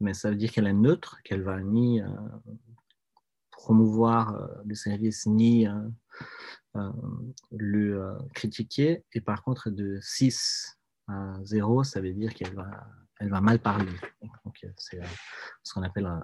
mais 0.00 0.14
ça 0.14 0.30
veut 0.30 0.36
dire 0.36 0.52
qu'elle 0.52 0.66
est 0.66 0.72
neutre, 0.72 1.18
qu'elle 1.24 1.42
va 1.42 1.60
ni 1.62 2.00
promouvoir 3.50 4.38
le 4.64 4.74
service 4.74 5.26
ni 5.26 5.66
le 7.52 8.18
critiquer. 8.34 9.04
Et 9.12 9.20
par 9.20 9.42
contre, 9.42 9.70
de 9.70 9.98
6 10.00 10.78
à 11.08 11.38
0, 11.44 11.84
ça 11.84 12.00
veut 12.00 12.12
dire 12.12 12.34
qu'elle 12.34 12.54
va 12.54 13.40
mal 13.40 13.58
parler. 13.58 13.92
c'est 14.76 15.00
euh, 15.00 15.06
ce 15.62 15.74
qu'on 15.74 15.82
appelle 15.82 16.06
un, 16.06 16.22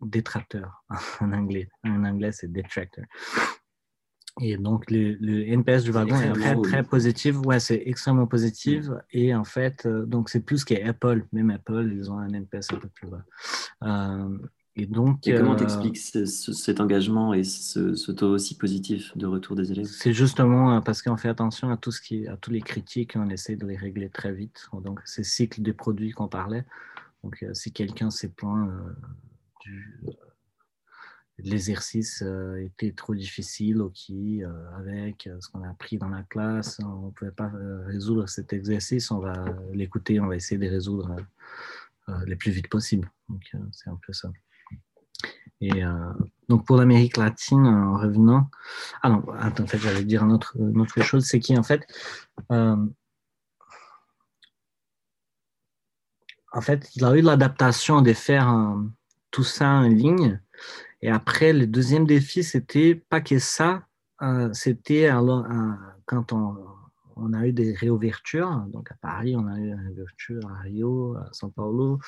détracteur 0.00 0.84
en 1.20 1.32
anglais. 1.32 1.68
En 1.84 2.04
anglais, 2.04 2.32
c'est 2.32 2.50
detractor. 2.50 3.04
Et 4.40 4.56
donc, 4.56 4.90
le, 4.90 5.46
NPS 5.46 5.84
du 5.84 5.90
wagon 5.90 6.18
est, 6.18 6.32
très, 6.32 6.56
très 6.62 6.82
positif. 6.82 7.36
Ouais, 7.44 7.60
c'est 7.60 7.82
extrêmement 7.84 8.26
positif. 8.26 8.86
Mm. 8.86 9.00
Et 9.12 9.34
en 9.34 9.44
fait, 9.44 9.84
euh, 9.84 10.06
donc 10.06 10.30
c'est 10.30 10.40
plus 10.40 10.64
qu'Apple. 10.64 11.26
Même 11.32 11.50
Apple, 11.50 11.92
ils 11.92 12.10
ont 12.10 12.18
un 12.18 12.28
NPS 12.32 12.72
un 12.72 12.76
peu 12.76 12.88
plus 12.88 13.08
bas. 13.08 13.24
Euh, 13.82 14.38
et 14.74 14.86
donc, 14.86 15.20
comment 15.22 15.52
euh, 15.52 15.56
tu 15.56 15.64
expliques 15.64 15.98
cet 15.98 16.80
engagement 16.80 17.34
et 17.34 17.44
ce, 17.44 18.10
taux 18.10 18.30
aussi 18.30 18.56
positif 18.56 19.14
de 19.18 19.26
retour 19.26 19.54
des 19.54 19.70
élèves? 19.70 19.84
C'est 19.84 20.14
justement 20.14 20.80
parce 20.80 21.02
qu'on 21.02 21.18
fait 21.18 21.28
attention 21.28 21.68
à 21.68 21.76
tout 21.76 21.90
ce 21.90 22.00
qui, 22.00 22.26
à 22.26 22.38
tous 22.38 22.50
les 22.50 22.62
critiques, 22.62 23.12
on 23.16 23.28
essaie 23.28 23.56
de 23.56 23.66
les 23.66 23.76
régler 23.76 24.08
très 24.08 24.32
vite. 24.32 24.66
Donc, 24.82 25.00
ces 25.04 25.24
cycles 25.24 25.60
des 25.60 25.74
produits 25.74 26.12
qu'on 26.12 26.28
parlait. 26.28 26.64
Donc, 27.22 27.44
si 27.52 27.70
quelqu'un 27.70 28.08
s'est 28.08 28.30
plaint 28.30 28.66
du, 29.60 30.00
l'exercice 31.38 32.22
était 32.58 32.92
trop 32.92 33.14
difficile, 33.14 33.80
ok, 33.80 34.12
avec 34.78 35.28
ce 35.40 35.48
qu'on 35.48 35.62
a 35.62 35.70
appris 35.70 35.98
dans 35.98 36.08
la 36.08 36.22
classe, 36.22 36.78
on 36.84 37.06
ne 37.06 37.10
pouvait 37.10 37.30
pas 37.30 37.50
résoudre 37.86 38.28
cet 38.28 38.52
exercice, 38.52 39.10
on 39.10 39.18
va 39.18 39.44
l'écouter, 39.72 40.20
on 40.20 40.26
va 40.26 40.36
essayer 40.36 40.58
de 40.58 40.70
résoudre 40.70 41.16
le 42.08 42.36
plus 42.36 42.52
vite 42.52 42.68
possible. 42.68 43.10
Donc, 43.28 43.42
c'est 43.72 43.90
un 43.90 43.98
peu 44.06 44.12
ça. 44.12 44.30
Et 45.62 45.84
euh, 45.84 46.12
donc 46.48 46.66
pour 46.66 46.76
l'Amérique 46.76 47.16
latine, 47.16 47.66
en 47.66 47.96
revenant, 47.96 48.50
ah 49.02 49.08
non, 49.08 49.24
attends, 49.38 49.62
en 49.62 49.66
fait, 49.68 49.78
j'allais 49.78 50.04
dire 50.04 50.24
une 50.24 50.32
autre, 50.32 50.56
autre 50.58 51.00
chose, 51.02 51.24
c'est 51.24 51.38
qu'en 51.38 51.62
fait, 51.62 51.86
euh, 52.50 52.76
en 56.52 56.60
fait, 56.60 56.90
il 56.96 57.04
a 57.04 57.16
eu 57.16 57.22
l'adaptation 57.22 58.02
de 58.02 58.12
faire 58.12 58.52
euh, 58.52 58.76
tout 59.30 59.44
ça 59.44 59.68
en 59.68 59.82
ligne. 59.82 60.40
Et 61.02 61.10
après, 61.10 61.52
le 61.52 61.66
deuxième 61.66 62.06
défi, 62.06 62.44
c'était 62.44 62.94
pas 62.94 63.20
que 63.20 63.38
ça, 63.38 63.86
c'était 64.52 65.06
alors 65.06 65.44
quand 66.06 66.32
on, 66.32 66.56
on, 67.16 67.32
a 67.32 67.46
eu 67.46 67.52
des 67.52 67.74
réouvertures. 67.74 68.64
Donc 68.68 68.90
à 68.92 68.94
Paris, 69.00 69.34
on 69.36 69.46
a 69.48 69.58
eu 69.58 69.72
une 69.72 69.80
réouverture 69.80 70.48
à 70.48 70.60
Rio, 70.60 71.16
à 71.16 71.28
São 71.32 71.50
Paulo 71.52 71.98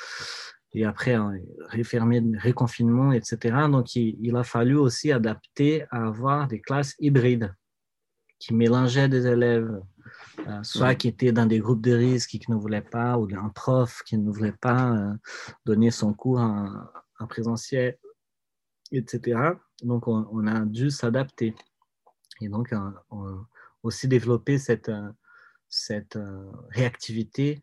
et 0.74 0.84
après 0.84 1.14
hein, 1.14 1.34
réfermer, 1.68 2.22
réconfinement, 2.36 3.12
etc. 3.12 3.56
Donc, 3.70 3.94
il, 3.94 4.36
a 4.36 4.42
fallu 4.42 4.76
aussi 4.76 5.12
adapter 5.12 5.84
à 5.90 6.06
avoir 6.06 6.48
des 6.48 6.60
classes 6.60 6.94
hybrides 6.98 7.54
qui 8.40 8.54
mélangeaient 8.54 9.08
des 9.08 9.26
élèves, 9.26 9.80
euh, 10.48 10.62
soit 10.62 10.96
qui 10.96 11.08
étaient 11.08 11.32
dans 11.32 11.46
des 11.46 11.60
groupes 11.60 11.80
de 11.80 11.94
risque 11.94 12.34
et 12.34 12.38
qui 12.38 12.50
ne 12.50 12.56
voulaient 12.56 12.82
pas, 12.82 13.16
ou 13.16 13.28
un 13.34 13.48
prof 13.50 14.02
qui 14.04 14.18
ne 14.18 14.30
voulait 14.30 14.56
pas 14.60 14.92
euh, 14.92 15.12
donner 15.64 15.90
son 15.92 16.12
cours 16.12 16.40
en, 16.40 17.26
présentiel, 17.28 17.96
etc. 18.96 19.38
Donc, 19.82 20.08
on, 20.08 20.46
a 20.46 20.64
dû 20.64 20.90
s'adapter. 20.90 21.54
Et 22.40 22.48
donc, 22.48 22.72
euh, 22.72 22.78
on, 23.10 23.26
a 23.26 23.46
aussi 23.82 24.08
développer 24.08 24.58
cette, 24.58 24.90
cette 25.68 26.18
réactivité 26.70 27.62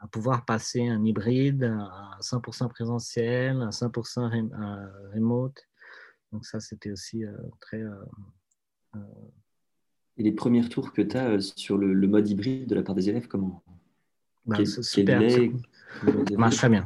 à 0.00 0.06
pouvoir 0.06 0.44
passer 0.44 0.86
un 0.86 1.04
hybride 1.04 1.64
à 1.64 2.18
100% 2.20 2.68
présentiel, 2.68 3.60
à 3.62 3.70
100% 3.70 5.10
remote. 5.12 5.68
Donc 6.32 6.44
ça, 6.44 6.60
c'était 6.60 6.90
aussi 6.90 7.24
euh, 7.24 7.32
très... 7.60 7.80
Euh, 7.80 7.94
euh, 8.96 8.98
Et 10.16 10.22
les 10.22 10.32
premiers 10.32 10.68
tours 10.68 10.92
que 10.92 11.02
tu 11.02 11.16
as 11.16 11.40
sur 11.40 11.78
le, 11.78 11.94
mode 12.06 12.28
hybride 12.28 12.68
de 12.68 12.74
la 12.74 12.82
part 12.82 12.94
des 12.94 13.08
élèves, 13.08 13.28
comment? 13.28 13.62
Bah, 14.46 14.64
super, 14.64 15.20
ça 16.02 16.36
marche 16.36 16.56
très 16.56 16.68
bien. 16.68 16.84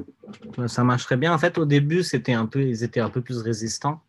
Ça 0.66 0.84
marche 0.84 1.04
très 1.04 1.16
bien. 1.16 1.32
En 1.32 1.38
fait, 1.38 1.58
au 1.58 1.64
début, 1.64 2.02
c'était 2.02 2.32
un 2.32 2.46
peu, 2.46 2.62
ils 2.62 2.84
étaient 2.84 3.00
un 3.00 3.10
peu 3.10 3.20
plus 3.20 3.38
résistants 3.38 4.02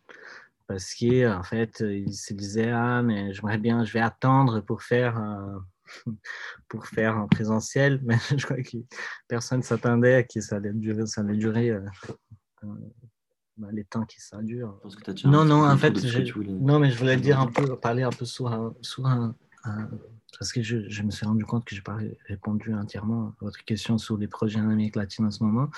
parce 0.67 0.95
qu'en 0.95 1.43
fait, 1.43 1.81
ils 1.81 2.13
se 2.13 2.33
disaient 2.33 2.71
ah 2.71 3.01
mais 3.03 3.33
j'aimerais 3.33 3.57
bien, 3.57 3.83
je 3.83 3.93
vais 3.93 4.01
attendre 4.01 4.61
pour 4.61 4.81
faire 4.81 5.21
pour 6.67 6.87
faire 6.87 7.17
en 7.17 7.27
présentiel, 7.27 7.99
mais 8.03 8.17
je 8.37 8.45
crois 8.45 8.61
que 8.61 8.77
personne 9.27 9.59
ne 9.59 9.63
s'attendait 9.63 10.15
à 10.15 10.23
que 10.23 10.41
ça 10.41 10.57
allait 10.57 10.73
durer, 10.73 11.05
ça 11.05 11.21
allait 11.21 11.37
durer 11.37 11.71
euh, 11.71 11.81
euh, 12.63 12.67
bah, 13.57 13.67
les 13.71 13.83
temps 13.83 14.05
qui 14.05 14.21
ça 14.21 14.41
dure. 14.41 14.79
non, 15.25 15.45
non, 15.45 15.67
en 15.67 15.77
fait, 15.77 15.93
non, 16.47 16.79
mais 16.79 16.91
je 16.91 16.97
voulais 16.97 17.17
dire 17.17 17.39
un 17.39 17.47
peu, 17.47 17.75
parler 17.77 18.03
un 18.03 18.09
peu 18.09 18.25
sur 18.25 18.47
un, 18.47 18.73
parce 20.37 20.51
que 20.51 20.61
je, 20.61 20.89
je, 20.89 21.03
me 21.03 21.11
suis 21.11 21.25
rendu 21.25 21.45
compte 21.45 21.65
que 21.65 21.75
je 21.75 21.79
n'ai 21.79 21.83
pas 21.83 21.97
répondu 22.27 22.73
entièrement 22.73 23.27
à 23.27 23.45
votre 23.45 23.63
question 23.65 23.97
sur 23.97 24.17
les 24.17 24.27
projets 24.27 24.59
en 24.59 24.69
Amérique 24.69 24.95
latine 24.95 25.25
en 25.25 25.31
ce 25.31 25.43
moment. 25.43 25.69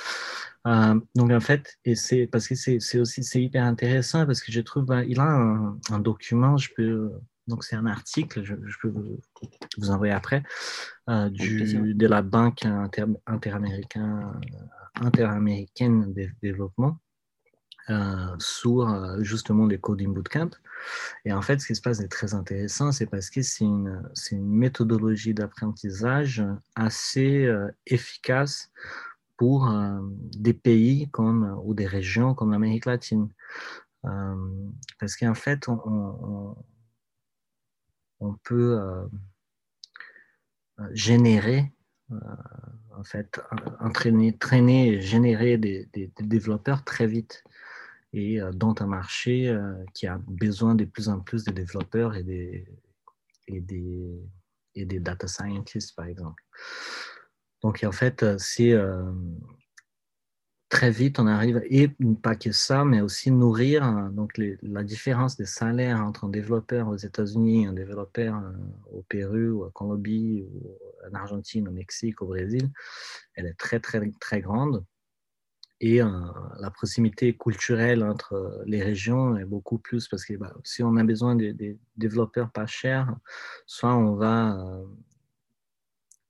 Euh, 0.68 1.00
donc 1.16 1.32
en 1.32 1.40
fait, 1.40 1.78
et 1.86 1.96
c'est 1.96 2.28
parce 2.28 2.48
que 2.48 2.56
c'est 2.56 3.00
aussi 3.00 3.24
c'est 3.24 3.42
hyper 3.42 3.64
intéressant 3.64 4.26
parce 4.26 4.42
que 4.42 4.52
je 4.52 4.62
trouve 4.62 4.86
ben, 4.86 5.04
il 5.08 5.20
a 5.20 5.30
un, 5.30 5.78
un, 5.92 6.00
document, 6.00 6.58
je 6.58 6.70
peux 6.76 7.12
donc 7.48 7.64
c'est 7.64 7.76
un 7.76 7.86
article, 7.86 8.44
je, 8.44 8.56
peux 8.82 8.92
vous, 9.78 9.92
envoyer 9.92 10.14
après, 10.14 10.42
euh, 11.10 11.30
du, 11.30 11.94
de 11.94 12.08
la 12.08 12.24
Banque 12.24 12.66
interaméricaine 13.28 14.42
de 16.14 16.28
développement 16.42 16.98
sur 18.40 18.90
euh, 18.90 19.22
justement 19.22 19.66
les 19.66 19.78
coding 19.78 20.14
bootcamp. 20.14 20.52
Et 21.26 21.34
en 21.34 21.42
fait, 21.42 21.60
ce 21.60 21.68
qui 21.68 21.76
se 21.76 21.82
passe 21.82 22.00
est 22.00 22.08
très 22.08 22.34
intéressant, 22.34 22.92
c'est 22.92 23.06
parce 23.06 23.30
que 23.30 23.42
c'est 23.42 23.66
une, 23.66 24.02
une, 24.32 24.46
méthodologie 24.46 25.34
d'apprentissage 25.34 26.44
assez 26.76 27.50
efficace 27.88 28.72
pour 29.38 29.72
des 30.38 30.54
pays 30.54 31.10
comme, 31.12 31.60
ou 31.64 31.74
des 31.74 31.88
régions 31.88 32.34
comme 32.36 32.52
l'Amérique 32.52 32.86
latine. 32.86 33.30
parce 34.04 35.16
qu'en 35.16 35.34
fait, 35.34 35.68
on 35.68 36.56
on 38.20 38.34
peut 38.44 38.80
euh, 38.80 39.06
euh, 40.80 40.90
générer, 40.94 41.72
euh, 42.12 42.16
en 42.98 43.04
fait, 43.04 43.40
entraîner, 43.80 44.38
traîner 44.38 45.02
générer 45.02 45.58
des, 45.58 45.88
développeurs 46.20 46.84
très 46.84 47.08
vite 47.08 47.44
et 48.16 48.40
dans 48.54 48.74
un 48.80 48.88
marché 48.88 49.54
qui 49.94 50.08
a 50.08 50.18
besoin 50.28 50.74
de 50.74 50.86
plus 50.86 51.10
en 51.10 51.20
plus 51.20 51.44
de 51.44 51.52
développeurs 51.52 52.16
et 52.16 52.24
des, 52.24 52.66
et 53.48 53.60
des, 53.60 54.20
et 54.74 54.86
des 54.86 55.00
data 55.00 55.28
scientists, 55.28 55.96
par 55.96 56.06
exemple. 56.06 56.42
Donc, 57.62 57.84
en 57.84 57.92
fait, 57.92 58.26
c'est 58.38 58.74
très 60.76 60.92
vite, 60.92 61.20
on 61.20 61.28
arrive, 61.28 61.62
et 61.70 61.90
pas 62.22 62.36
que 62.36 62.52
ça, 62.52 62.84
mais 62.84 63.02
aussi 63.02 63.32
nourrir 63.32 63.84
hein, 63.84 64.12
donc 64.14 64.34
la 64.62 64.84
différence 64.84 65.38
des 65.38 65.46
salaires 65.46 66.02
entre 66.02 66.26
un 66.26 66.30
développeur 66.30 66.88
aux 66.88 66.98
États-Unis 66.98 67.68
un 67.68 67.74
développeur 67.74 68.36
euh, 68.36 68.98
au 68.98 69.02
Pérou, 69.04 69.60
ou 69.60 69.64
à 69.64 69.72
Colombie, 69.72 70.44
ou 70.44 70.78
en 71.10 71.16
Argentine, 71.16 71.68
au 71.68 71.72
Mexique, 71.72 72.22
au 72.22 72.26
Brésil, 72.26 72.72
elle 73.36 73.46
est 73.46 73.58
très, 73.58 73.80
très, 73.80 74.02
très 74.20 74.42
grande. 74.42 74.84
Et 75.82 76.02
euh, 76.02 76.10
la 76.60 76.72
proximité 76.72 77.36
culturelle 77.36 78.04
entre 78.04 78.64
les 78.66 78.82
régions 78.82 79.38
est 79.38 79.46
beaucoup 79.46 79.78
plus 79.78 80.08
parce 80.08 80.26
que 80.26 80.36
bah, 80.36 80.54
si 80.64 80.84
on 80.84 80.96
a 80.96 81.04
besoin 81.04 81.36
de, 81.36 81.78
développeurs 81.98 82.52
pas 82.52 82.66
chers, 82.66 83.14
soit 83.66 83.96
on 83.96 84.16
va 84.16 84.58
euh, 84.58 84.86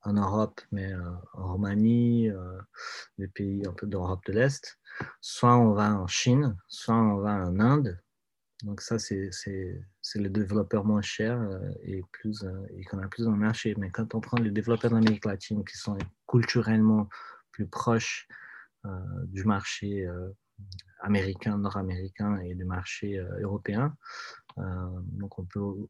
en 0.06 0.14
Europe, 0.14 0.62
mais 0.72 0.94
euh, 0.94 1.02
en 1.34 1.54
Roumanie, 1.54 2.30
euh, 2.30 2.60
les 3.18 3.28
pays 3.28 3.64
d'Europe 3.84 4.24
de 4.28 4.34
l'Est. 4.34 4.80
Soit 5.20 5.58
on 5.58 5.74
va 5.74 5.94
en 5.96 6.08
Chine, 6.08 6.56
soit 6.68 6.96
on 6.96 7.18
va 7.18 7.48
en 7.48 7.60
Inde. 7.60 8.00
Donc 8.64 8.82
ça, 8.82 8.98
c'est 9.00 9.30
les 10.16 10.30
développeurs 10.30 10.86
moins 10.86 11.02
chers 11.02 11.40
euh, 11.42 11.60
et, 11.84 12.02
et 12.78 12.84
qu'on 12.86 13.00
a 13.00 13.08
plus 13.08 13.26
dans 13.26 13.32
le 13.32 13.38
marché. 13.38 13.76
Mais 13.78 13.90
quand 13.90 14.16
on 14.16 14.22
prend 14.22 14.38
les 14.38 14.52
développeurs 14.52 14.92
d'Amérique 14.92 15.26
latine 15.26 15.66
qui 15.66 15.78
sont 15.78 15.98
culturellement 16.28 17.10
plus 17.52 17.68
proches 17.68 18.28
du 19.28 19.44
marché 19.44 20.08
américain, 21.02 21.58
nord-américain 21.58 22.38
et 22.40 22.56
du 22.56 22.66
marché 22.66 23.18
européen, 23.42 23.96
donc 24.58 25.40
on 25.40 25.46
peut 25.46 25.88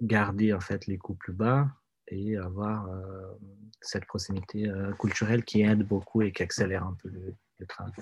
garder 0.00 0.52
en 0.52 0.60
fait 0.60 0.86
les 0.86 0.98
coûts 0.98 1.14
plus 1.14 1.32
bas 1.32 1.68
et 2.10 2.36
avoir 2.36 2.88
euh, 2.88 3.32
cette 3.80 4.04
proximité 4.04 4.68
euh, 4.68 4.92
culturelle 4.94 5.44
qui 5.44 5.62
aide 5.62 5.86
beaucoup 5.86 6.22
et 6.22 6.32
qui 6.32 6.42
accélère 6.42 6.84
un 6.84 6.96
peu 7.00 7.08
le, 7.08 7.34
de 7.60 7.64
travail. 7.66 7.92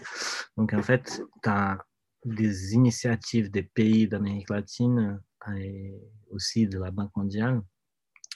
Donc, 0.57 0.73
en 0.73 0.83
fait, 0.83 1.23
tu 1.43 1.49
as 1.49 1.79
des 2.25 2.75
initiatives 2.75 3.51
des 3.51 3.63
pays 3.63 4.09
d'Amérique 4.09 4.51
latine 4.51 5.21
et 5.57 5.95
aussi 6.31 6.67
de 6.67 6.79
la 6.79 6.91
Banque 6.91 7.15
mondiale 7.17 7.63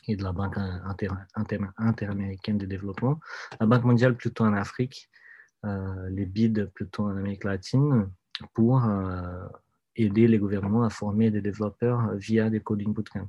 et 0.08 0.16
de 0.16 0.22
la 0.22 0.32
Banque 0.32 0.56
interaméricaine 1.76 2.58
de 2.58 2.66
développement. 2.66 3.18
La 3.60 3.66
Banque 3.66 3.84
mondiale 3.84 4.16
plutôt 4.16 4.44
en 4.44 4.52
Afrique, 4.52 5.10
euh, 5.10 5.21
les 5.64 6.26
BID 6.26 6.66
plutôt 6.74 7.04
en 7.04 7.16
Amérique 7.16 7.44
latine, 7.44 8.08
pour 8.54 8.84
euh, 8.84 9.46
aider 9.96 10.26
les 10.28 10.38
gouvernements 10.38 10.84
à 10.84 10.90
former 10.90 11.30
des 11.30 11.40
développeurs 11.40 12.14
via 12.16 12.50
des 12.50 12.60
coding 12.60 12.92
bootcamps. 12.92 13.28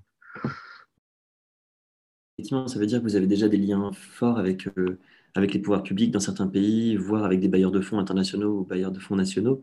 Effectivement, 2.38 2.68
ça 2.68 2.80
veut 2.80 2.86
dire 2.86 3.00
que 3.00 3.04
vous 3.04 3.16
avez 3.16 3.28
déjà 3.28 3.48
des 3.48 3.58
liens 3.58 3.92
forts 3.94 4.40
avec, 4.40 4.68
euh, 4.78 5.00
avec 5.36 5.54
les 5.54 5.60
pouvoirs 5.60 5.84
publics 5.84 6.12
dans 6.12 6.20
certains 6.20 6.48
pays, 6.48 6.96
voire 6.96 7.26
avec 7.26 7.40
des 7.40 7.48
bailleurs 7.48 7.72
de 7.72 7.82
fonds 7.82 8.00
internationaux 8.00 8.62
ou 8.62 8.66
bailleurs 8.66 8.92
de 8.92 9.00
fonds 9.00 9.16
nationaux. 9.16 9.62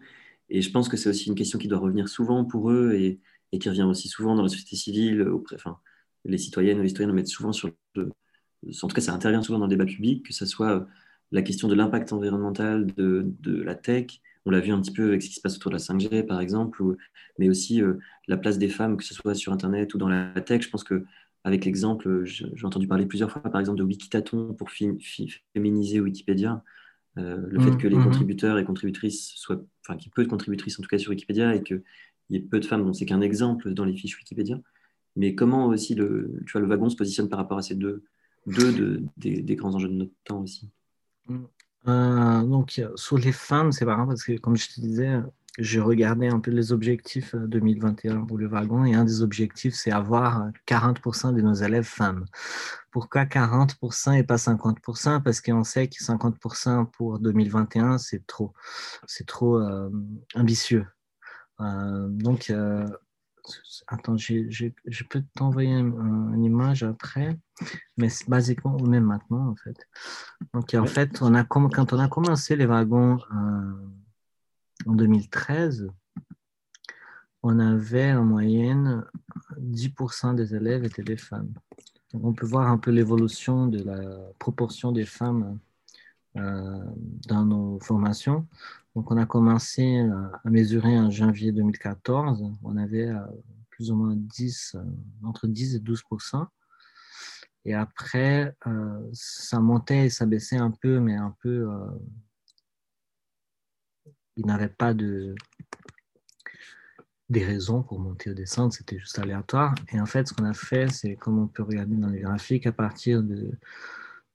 Et 0.48 0.62
je 0.62 0.70
pense 0.70 0.88
que 0.88 0.96
c'est 0.96 1.08
aussi 1.08 1.28
une 1.28 1.34
question 1.34 1.58
qui 1.58 1.68
doit 1.68 1.78
revenir 1.78 2.08
souvent 2.08 2.44
pour 2.44 2.70
eux 2.70 2.92
et, 2.94 3.20
et 3.52 3.58
qui 3.58 3.68
revient 3.68 3.82
aussi 3.82 4.08
souvent 4.08 4.36
dans 4.36 4.42
la 4.42 4.48
société 4.48 4.76
civile, 4.76 5.28
enfin, 5.54 5.78
les 6.24 6.38
citoyennes 6.38 6.78
ou 6.78 6.82
les 6.82 6.88
citoyens 6.88 7.08
le 7.08 7.14
mettent 7.14 7.28
souvent 7.28 7.52
sur 7.52 7.70
le, 7.94 8.10
en 8.82 8.88
tout 8.88 8.94
cas 8.94 9.00
ça 9.00 9.14
intervient 9.14 9.42
souvent 9.42 9.58
dans 9.58 9.66
le 9.66 9.70
débat 9.70 9.86
public, 9.86 10.26
que 10.26 10.34
ce 10.34 10.46
soit 10.46 10.70
euh, 10.70 10.84
la 11.32 11.42
question 11.42 11.68
de 11.68 11.74
l'impact 11.74 12.12
environnemental 12.12 12.86
de, 12.86 13.26
de, 13.40 13.62
la 13.62 13.74
tech, 13.74 14.20
on 14.46 14.50
l'a 14.50 14.60
vu 14.60 14.72
un 14.72 14.80
petit 14.80 14.92
peu 14.92 15.08
avec 15.08 15.22
ce 15.22 15.28
qui 15.28 15.34
se 15.34 15.40
passe 15.40 15.56
autour 15.56 15.70
de 15.70 15.76
la 15.76 15.82
5G 15.82 16.26
par 16.26 16.40
exemple, 16.40 16.82
mais 17.38 17.48
aussi 17.48 17.82
euh, 17.82 17.98
la 18.26 18.36
place 18.36 18.58
des 18.58 18.68
femmes, 18.68 18.96
que 18.96 19.04
ce 19.04 19.14
soit 19.14 19.34
sur 19.34 19.52
Internet 19.52 19.94
ou 19.94 19.98
dans 19.98 20.08
la 20.08 20.40
tech. 20.40 20.62
Je 20.62 20.70
pense 20.70 20.84
que 20.84 21.04
avec 21.44 21.64
l'exemple, 21.64 22.24
j'ai 22.24 22.66
entendu 22.66 22.86
parler 22.86 23.06
plusieurs 23.06 23.30
fois 23.30 23.42
par 23.42 23.60
exemple 23.60 23.78
de 23.78 23.84
Wikitaton 23.84 24.54
pour 24.54 24.70
féminiser 24.70 26.00
Wikipédia. 26.00 26.62
Euh, 27.18 27.38
le 27.48 27.60
fait 27.60 27.72
mmh, 27.72 27.78
que 27.78 27.88
les 27.88 27.96
mmh. 27.96 28.04
contributeurs 28.04 28.58
et 28.58 28.64
contributrices 28.64 29.32
soient, 29.34 29.60
enfin, 29.84 29.96
qu'il 29.96 30.06
y 30.06 30.10
ait 30.10 30.12
peu 30.14 30.22
de 30.22 30.28
contributrices 30.28 30.78
en 30.78 30.82
tout 30.82 30.88
cas 30.88 30.98
sur 30.98 31.10
Wikipédia 31.10 31.54
et 31.56 31.62
qu'il 31.62 31.82
y 32.30 32.36
ait 32.36 32.40
peu 32.40 32.60
de 32.60 32.64
femmes, 32.64 32.92
c'est 32.94 33.04
qu'un 33.04 33.20
exemple 33.20 33.74
dans 33.74 33.84
les 33.84 33.96
fiches 33.96 34.16
Wikipédia 34.16 34.60
mais 35.16 35.34
comment 35.34 35.66
aussi 35.66 35.94
le, 35.94 36.40
tu 36.46 36.52
vois, 36.52 36.60
le 36.60 36.66
wagon 36.66 36.88
se 36.88 36.96
positionne 36.96 37.28
par 37.28 37.38
rapport 37.38 37.58
à 37.58 37.62
ces 37.62 37.74
deux, 37.74 38.04
deux 38.46 39.02
des, 39.16 39.42
des, 39.42 39.56
grands 39.56 39.74
enjeux 39.74 39.88
de 39.88 39.94
notre 39.94 40.12
temps 40.24 40.40
aussi? 40.42 40.70
Euh, 41.88 42.42
Donc, 42.42 42.82
sur 42.96 43.18
les 43.18 43.32
femmes, 43.32 43.72
c'est 43.72 43.84
marrant 43.84 44.06
parce 44.06 44.24
que, 44.24 44.38
comme 44.38 44.56
je 44.56 44.68
te 44.68 44.80
disais, 44.80 45.20
je 45.58 45.80
regardais 45.80 46.28
un 46.28 46.40
peu 46.40 46.50
les 46.50 46.72
objectifs 46.72 47.34
2021 47.34 48.24
pour 48.24 48.38
le 48.38 48.46
wagon 48.46 48.84
et 48.84 48.94
un 48.94 49.04
des 49.04 49.22
objectifs, 49.22 49.74
c'est 49.74 49.90
avoir 49.90 50.48
40% 50.66 51.34
de 51.34 51.40
nos 51.40 51.54
élèves 51.54 51.84
femmes. 51.84 52.24
Pourquoi 52.90 53.24
40% 53.24 54.16
et 54.18 54.22
pas 54.22 54.36
50% 54.36 55.22
Parce 55.22 55.40
qu'on 55.40 55.64
sait 55.64 55.88
que 55.88 55.96
50% 55.96 56.86
pour 56.90 57.18
2021, 57.18 57.98
c'est 57.98 58.26
trop, 58.26 58.52
c'est 59.06 59.26
trop 59.26 59.58
euh, 59.58 59.90
ambitieux. 60.34 60.86
Euh, 61.60 62.08
donc, 62.08 62.52
Attends, 63.86 64.16
je 64.16 65.04
peux 65.08 65.22
t'envoyer 65.36 65.72
une 65.72 66.44
image 66.44 66.82
après, 66.82 67.36
mais 67.96 68.08
c'est 68.08 68.28
basiquement 68.28 68.76
ou 68.76 68.86
même 68.86 69.04
maintenant 69.04 69.48
en 69.48 69.56
fait. 69.56 69.88
Donc 70.54 70.74
en 70.74 70.86
fait, 70.86 71.20
on 71.22 71.34
a, 71.34 71.44
quand 71.44 71.92
on 71.92 71.98
a 71.98 72.08
commencé 72.08 72.56
les 72.56 72.66
wagons 72.66 73.18
euh, 73.32 73.72
en 74.86 74.94
2013, 74.94 75.88
on 77.42 77.58
avait 77.58 78.12
en 78.12 78.24
moyenne 78.24 79.04
10% 79.58 80.34
des 80.34 80.54
élèves 80.54 80.84
étaient 80.84 81.02
des 81.02 81.16
femmes. 81.16 81.52
Donc, 82.12 82.24
on 82.24 82.32
peut 82.32 82.46
voir 82.46 82.68
un 82.68 82.78
peu 82.78 82.90
l'évolution 82.90 83.66
de 83.66 83.82
la 83.82 84.00
proportion 84.38 84.92
des 84.92 85.06
femmes 85.06 85.58
euh, 86.36 86.84
dans 87.26 87.44
nos 87.44 87.80
formations. 87.80 88.46
Donc, 89.00 89.10
on 89.12 89.16
a 89.16 89.24
commencé 89.24 90.06
à 90.44 90.50
mesurer 90.50 90.98
en 90.98 91.10
janvier 91.10 91.52
2014. 91.52 92.44
On 92.62 92.76
avait 92.76 93.08
euh, 93.08 93.18
plus 93.70 93.90
ou 93.90 93.96
moins 93.96 94.14
10, 94.14 94.74
euh, 94.74 94.82
entre 95.24 95.46
10 95.46 95.76
et 95.76 95.78
12% 95.78 96.46
Et 97.64 97.72
après, 97.72 98.54
euh, 98.66 99.00
ça 99.14 99.58
montait 99.58 100.04
et 100.04 100.10
ça 100.10 100.26
baissait 100.26 100.58
un 100.58 100.70
peu, 100.70 101.00
mais 101.00 101.14
un 101.14 101.34
peu. 101.40 101.66
il 104.36 104.44
n'avait 104.44 104.68
pas 104.68 104.92
de 104.92 105.34
des 107.30 107.42
raisons 107.42 107.82
pour 107.82 108.00
monter 108.00 108.28
ou 108.28 108.34
descendre, 108.34 108.74
c'était 108.74 108.98
juste 108.98 109.18
aléatoire. 109.18 109.74
Et 109.94 109.98
en 109.98 110.04
fait, 110.04 110.28
ce 110.28 110.34
qu'on 110.34 110.44
a 110.44 110.52
fait, 110.52 110.90
c'est 110.92 111.16
comme 111.16 111.38
on 111.38 111.46
peut 111.46 111.62
regarder 111.62 111.96
dans 111.96 112.08
les 112.08 112.20
graphiques, 112.20 112.66
à 112.66 112.72
partir 112.72 113.22
de, 113.22 113.50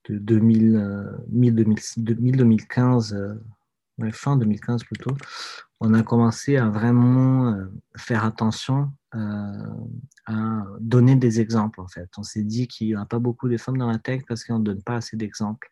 de 0.10 0.18
2000, 0.18 1.20
2015, 1.28 3.16
fin 4.12 4.38
2015 4.38 4.84
plutôt, 4.84 5.16
on 5.80 5.94
a 5.94 6.04
commencé 6.04 6.58
à 6.58 6.70
vraiment 6.70 7.50
euh, 7.50 7.66
faire 7.98 8.26
attention 8.26 8.92
euh, 9.14 9.74
à 10.26 10.66
donner 10.80 11.16
des 11.16 11.40
exemples 11.40 11.82
en 11.82 11.88
fait. 11.88 12.10
On 12.18 12.24
s'est 12.24 12.44
dit 12.44 12.68
qu'il 12.68 12.88
n'y 12.88 12.96
a 12.96 13.06
pas 13.06 13.20
beaucoup 13.20 13.48
de 13.50 13.58
femmes 13.58 13.78
dans 13.78 13.90
la 13.90 14.00
tech 14.00 14.24
parce 14.28 14.44
qu'on 14.44 14.60
ne 14.60 14.64
donne 14.64 14.84
pas 14.84 14.96
assez 14.96 15.18
d'exemples. 15.18 15.70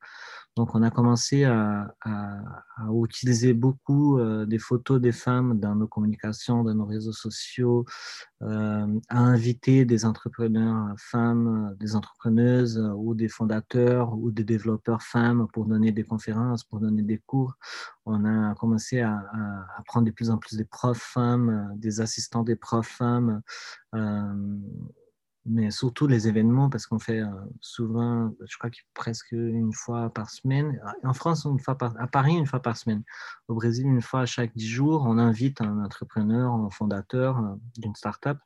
Donc, 0.55 0.75
on 0.75 0.83
a 0.83 0.91
commencé 0.91 1.45
à, 1.45 1.95
utiliser 3.03 3.53
beaucoup 3.53 4.17
euh, 4.19 4.45
des 4.45 4.59
photos 4.59 4.99
des 4.99 5.11
femmes 5.11 5.59
dans 5.59 5.75
nos 5.75 5.87
communications, 5.87 6.63
dans 6.63 6.73
nos 6.73 6.85
réseaux 6.85 7.13
sociaux, 7.13 7.85
euh, 8.41 8.99
à 9.09 9.19
inviter 9.19 9.85
des 9.85 10.05
entrepreneurs 10.05 10.93
femmes, 10.97 11.75
des 11.79 11.95
entrepreneuses 11.95 12.79
ou 12.95 13.13
des 13.13 13.29
fondateurs 13.29 14.13
ou 14.13 14.31
des 14.31 14.43
développeurs 14.43 15.01
femmes 15.01 15.47
pour 15.53 15.65
donner 15.65 15.91
des 15.91 16.03
conférences, 16.03 16.63
pour 16.63 16.79
donner 16.79 17.03
des 17.03 17.19
cours. 17.25 17.53
On 18.05 18.25
a 18.25 18.53
commencé 18.55 19.01
à, 19.01 19.23
prendre 19.85 20.05
de 20.05 20.11
plus 20.11 20.29
en 20.29 20.37
plus 20.37 20.55
des 20.55 20.65
profs 20.65 21.01
femmes, 21.01 21.73
des 21.77 22.01
assistants 22.01 22.43
des 22.43 22.55
profs 22.55 22.87
femmes. 22.87 23.41
Euh, 23.95 24.33
mais 25.45 25.71
surtout 25.71 26.07
les 26.07 26.27
événements, 26.27 26.69
parce 26.69 26.87
qu'on 26.87 26.99
fait 26.99 27.19
euh, 27.19 27.27
souvent, 27.59 28.33
je 28.47 28.57
crois 28.57 28.69
que 28.69 28.77
presque 28.93 29.31
une 29.33 29.73
fois 29.73 30.09
par 30.09 30.29
semaine. 30.29 30.79
En 31.03 31.13
France, 31.13 31.45
une 31.45 31.59
fois 31.59 31.77
par, 31.77 31.93
à 31.99 32.07
Paris, 32.07 32.33
une 32.33 32.45
fois 32.45 32.61
par 32.61 32.77
semaine. 32.77 33.03
Au 33.47 33.55
Brésil, 33.55 33.85
une 33.85 34.01
fois 34.01 34.25
chaque 34.25 34.55
dix 34.55 34.67
jours, 34.67 35.03
on 35.05 35.17
invite 35.17 35.59
un 35.61 35.83
entrepreneur, 35.83 36.53
un 36.53 36.69
fondateur 36.69 37.39
euh, 37.39 37.55
d'une 37.77 37.95
start-up 37.95 38.37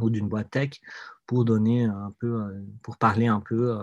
ou 0.00 0.08
d'une 0.08 0.28
boîte 0.28 0.50
tech 0.50 0.80
pour 1.26 1.44
donner 1.44 1.84
un 1.84 2.14
peu, 2.20 2.42
euh, 2.42 2.64
pour 2.82 2.96
parler 2.96 3.26
un 3.26 3.40
peu 3.40 3.78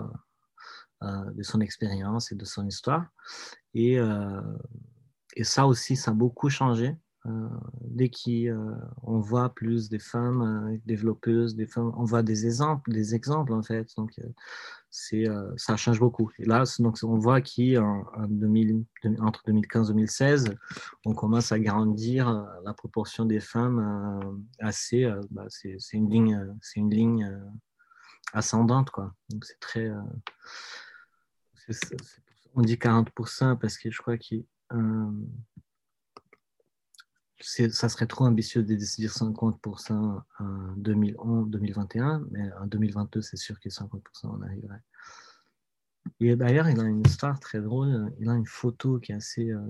de 1.02 1.42
son 1.44 1.60
expérience 1.60 2.32
et 2.32 2.34
de 2.34 2.44
son 2.44 2.66
histoire. 2.66 3.06
Et, 3.72 3.98
et 5.36 5.44
ça 5.44 5.66
aussi, 5.66 5.94
ça 5.94 6.10
a 6.10 6.14
beaucoup 6.14 6.48
changé 6.48 6.96
dès 7.80 8.10
qu'on 8.10 9.20
voit 9.20 9.54
plus 9.54 9.88
des 9.88 9.98
femmes 9.98 10.42
euh, 10.42 10.78
développeuses, 10.86 11.56
des 11.56 11.66
femmes, 11.66 11.92
on 11.96 12.04
voit 12.04 12.22
des 12.22 12.46
exemples, 12.46 12.92
des 12.92 13.14
exemples 13.14 13.52
en 13.52 13.62
fait. 13.62 13.88
Donc, 13.96 14.12
euh, 14.18 14.28
c'est, 14.90 15.26
ça 15.56 15.76
change 15.76 16.00
beaucoup. 16.00 16.30
Et 16.38 16.46
là, 16.46 16.64
donc, 16.78 16.96
on 17.02 17.18
voit 17.18 17.42
qu'entre 17.42 19.42
2015 19.46 19.90
et 19.90 19.92
2016, 19.92 20.54
on 21.04 21.14
commence 21.14 21.52
à 21.52 21.60
grandir 21.60 22.48
la 22.64 22.72
proportion 22.72 23.26
des 23.26 23.40
femmes 23.40 24.42
assez. 24.60 25.06
Bah, 25.30 25.44
c'est, 25.48 25.76
une 25.92 26.08
ligne, 26.08 26.42
c'est 26.62 26.80
une 26.80 26.90
ligne 26.90 27.38
ascendante, 28.32 28.88
quoi. 28.88 29.12
Donc, 29.28 29.44
c'est 29.44 29.60
très. 29.60 29.90
on 32.54 32.62
dit 32.62 32.76
40% 32.76 33.58
parce 33.58 33.76
que 33.76 33.90
je 33.90 33.98
crois 33.98 34.16
qu'il 34.16 34.46
ça 37.40 37.88
serait 37.88 38.06
trop 38.06 38.24
ambitieux 38.24 38.62
de 38.62 38.74
dire 38.74 39.10
50% 39.12 40.22
en 40.38 41.42
2021, 41.42 42.26
mais 42.30 42.52
en 42.54 42.66
2022, 42.66 43.22
c'est 43.22 43.36
sûr 43.36 43.58
que 43.60 43.68
50% 43.68 44.00
on 44.24 44.42
arriverait. 44.42 44.82
Et 46.20 46.34
d'ailleurs, 46.36 46.68
il 46.68 46.80
a 46.80 46.84
une 46.84 47.06
histoire 47.06 47.38
très 47.38 47.60
drôle. 47.60 48.12
Il 48.18 48.28
a 48.28 48.34
une 48.34 48.46
photo 48.46 48.98
qui 48.98 49.12
est 49.12 49.16
assez. 49.16 49.50
Euh, 49.50 49.60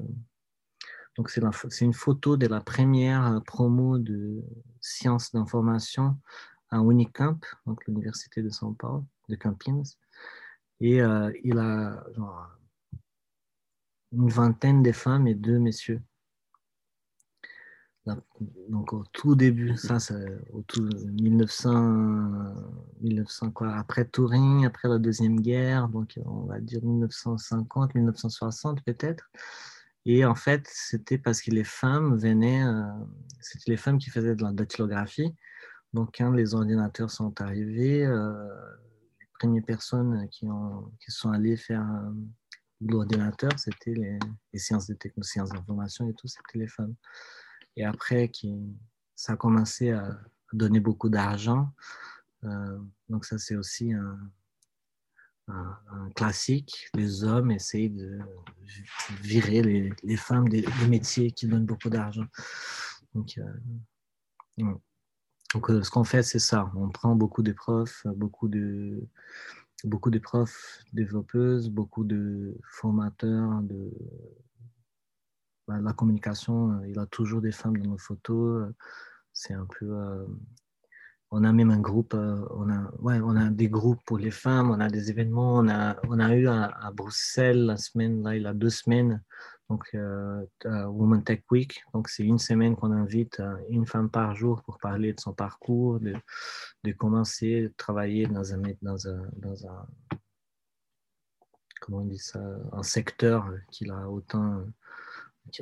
donc, 1.16 1.31
c'est 1.31 1.85
une 1.85 1.92
photo 1.92 2.37
de 2.37 2.46
la 2.46 2.61
première 2.61 3.42
promo 3.44 3.98
de 3.98 4.44
sciences 4.81 5.33
d'information 5.33 6.16
à 6.71 6.79
Unicamp, 6.79 7.40
donc 7.66 7.85
l'université 7.87 8.42
de 8.42 8.50
São 8.50 8.77
Paulo, 8.77 9.04
de 9.29 9.35
Campinas. 9.35 9.96
Et 10.81 11.02
euh, 11.02 11.33
il 11.42 11.58
a 11.58 12.04
une 14.12 14.29
vingtaine 14.29 14.83
de 14.83 14.92
femmes 14.92 15.27
et 15.27 15.35
deux 15.35 15.58
messieurs 15.58 16.00
donc 18.69 18.92
au 18.92 19.04
tout 19.13 19.35
début, 19.35 19.77
ça 19.77 19.98
c'est 19.98 20.38
au 20.52 20.63
tout 20.63 20.83
1900, 20.83 22.54
1900 23.00 23.50
quoi, 23.52 23.75
après 23.75 24.04
Turing, 24.06 24.67
après 24.67 24.88
la 24.88 24.98
deuxième 24.98 25.40
guerre, 25.40 25.88
donc 25.88 26.19
on 26.25 26.46
va 26.46 26.61
dire 26.61 26.83
1950, 26.83 27.94
1960 27.94 28.83
peut-être. 28.85 29.31
Et 30.06 30.25
en 30.25 30.35
fait, 30.35 30.67
c'était 30.71 31.19
parce 31.19 31.42
que 31.42 31.50
les 31.50 31.65
femmes 31.65 32.17
venaient, 32.17 32.65
euh, 32.65 32.83
c'était 33.40 33.73
les 33.73 33.77
femmes 33.77 33.98
qui 33.98 34.11
faisaient 34.11 34.37
de 34.37 34.42
la 34.42 34.52
dactylographie. 34.52 35.35
Donc 35.92 36.15
quand 36.17 36.31
les 36.31 36.54
ordinateurs 36.54 37.11
sont 37.11 37.40
arrivés, 37.40 38.06
euh, 38.06 38.48
les 39.21 39.27
premières 39.38 39.65
personnes 39.65 40.29
qui, 40.31 40.46
ont, 40.46 40.92
qui 41.00 41.11
sont 41.11 41.31
allées 41.31 41.56
faire 41.56 41.85
l'ordinateur, 42.81 43.50
c'était 43.59 43.94
les, 43.94 44.19
sciences 44.59 44.87
des 44.87 44.96
technosciences 44.96 45.50
d'information 45.50 46.09
et 46.09 46.15
tout, 46.15 46.29
c'était 46.29 46.59
les 46.59 46.69
femmes. 46.69 46.94
Et 47.79 47.85
après, 47.85 48.29
qui, 48.29 48.52
ça 49.14 49.35
a 49.35 49.37
commencé 49.37 49.92
à 49.92 50.18
donner 50.52 50.81
beaucoup 50.81 51.08
d'argent. 51.08 51.72
Euh, 52.42 52.79
donc 53.08 53.24
ça, 53.24 53.38
c'est 53.38 53.54
aussi 53.54 53.92
un, 53.92 54.18
classique. 56.14 56.88
Les 56.94 57.22
hommes 57.24 57.52
essayent 57.52 57.88
de 57.88 58.18
virer 59.22 59.62
les, 60.02 60.16
femmes 60.16 60.48
des, 60.48 60.66
métiers 60.88 61.31
qui 61.31 61.46
donnent 61.46 61.64
beaucoup 61.64 61.88
d'argent. 61.88 62.26
Donc, 63.14 63.38
euh, 63.38 64.74
donc 65.54 65.70
euh, 65.70 65.83
ce 65.83 65.90
qu'on 65.90 66.04
fait, 66.04 66.24
c'est 66.24 66.40
ça. 66.40 66.70
On 66.74 66.90
prend 66.90 67.14
beaucoup 67.14 67.42
de 67.42 67.52
profs, 67.52 68.06
beaucoup 68.08 68.48
de, 68.48 69.06
beaucoup 69.85 70.10
de 70.10 70.18
profs 70.18 70.83
développeuses, 70.92 71.70
beaucoup 71.70 72.04
de 72.04 72.58
formateurs, 72.64 73.62
de 73.62 73.90
bah, 75.69 75.79
la 75.81 75.92
communication. 75.92 76.81
Il 76.85 76.96
y 76.96 76.98
a 76.98 77.06
toujours 77.06 77.40
des 77.40 77.52
femmes 77.52 77.77
dans 77.77 77.90
nos 77.90 77.98
photos. 77.98 78.73
C'est 79.33 79.54
un 79.54 79.66
peu 79.79 80.27
on 81.31 81.44
a 81.44 81.52
même 81.52 81.71
un 81.71 81.81
groupe, 81.81 82.14
euh, 82.14 82.44
on, 82.50 82.71
a, 82.71 82.90
ouais, 83.00 83.21
on 83.23 83.37
a 83.37 83.50
des 83.50 83.69
groupes 83.69 84.00
pour 84.06 84.19
les 84.19 84.31
femmes, 84.31 84.71
on 84.71 84.81
a 84.81 84.88
des 84.88 85.10
événements, 85.10 85.56
on 85.56 85.69
a, 85.69 85.96
on 86.08 86.19
a 86.19 86.35
eu 86.35 86.48
à, 86.48 86.90
Bruxelles 86.94 87.66
la 87.66 87.77
semaine, 87.77 88.23
là, 88.23 88.37
il 88.37 88.42
y 88.42 88.46
a 88.46 88.54
deux 88.54 88.71
semaines, 88.71 89.23
donc 89.69 89.88
euh, 89.94 90.44
Women 90.64 91.23
Tech 91.23 91.42
Week, 91.50 91.83
donc 91.92 92.08
c'est 92.08 92.25
une 92.25 92.38
semaine 92.38 92.77
qu'on 92.77 92.92
invite 92.92 93.40
euh, 93.40 93.56
une 93.69 93.87
femme 93.87 94.10
par 94.10 94.35
jour 94.35 94.62
pour 94.62 94.79
parler 94.79 95.12
de 95.12 95.21
son 95.21 95.35
parcours, 95.35 96.00
de, 96.00 96.14
de 96.85 96.92
commencer 96.92 97.66
à 97.66 97.69
travailler 97.77 98.27
dans 98.27 98.54
un, 98.54 98.62
dans 98.81 99.08
un, 99.08 99.23
dans 99.37 99.66
un, 99.66 99.87
comment 101.83 101.98
on 101.98 102.06
dit 102.06 102.19
ça, 102.19 102.40
un 102.73 102.83
secteur 102.83 103.50
qui 103.71 103.90
a 103.90 104.08
autant, 104.08 104.64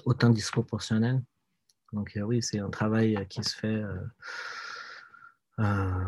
autant 0.04 0.30
disproportionnel. 0.30 1.22
Donc 1.92 2.18
oui, 2.24 2.42
c'est 2.42 2.58
un 2.58 2.70
travail 2.70 3.26
qui 3.28 3.42
se 3.42 3.56
fait 3.56 3.82
euh, 5.58 6.04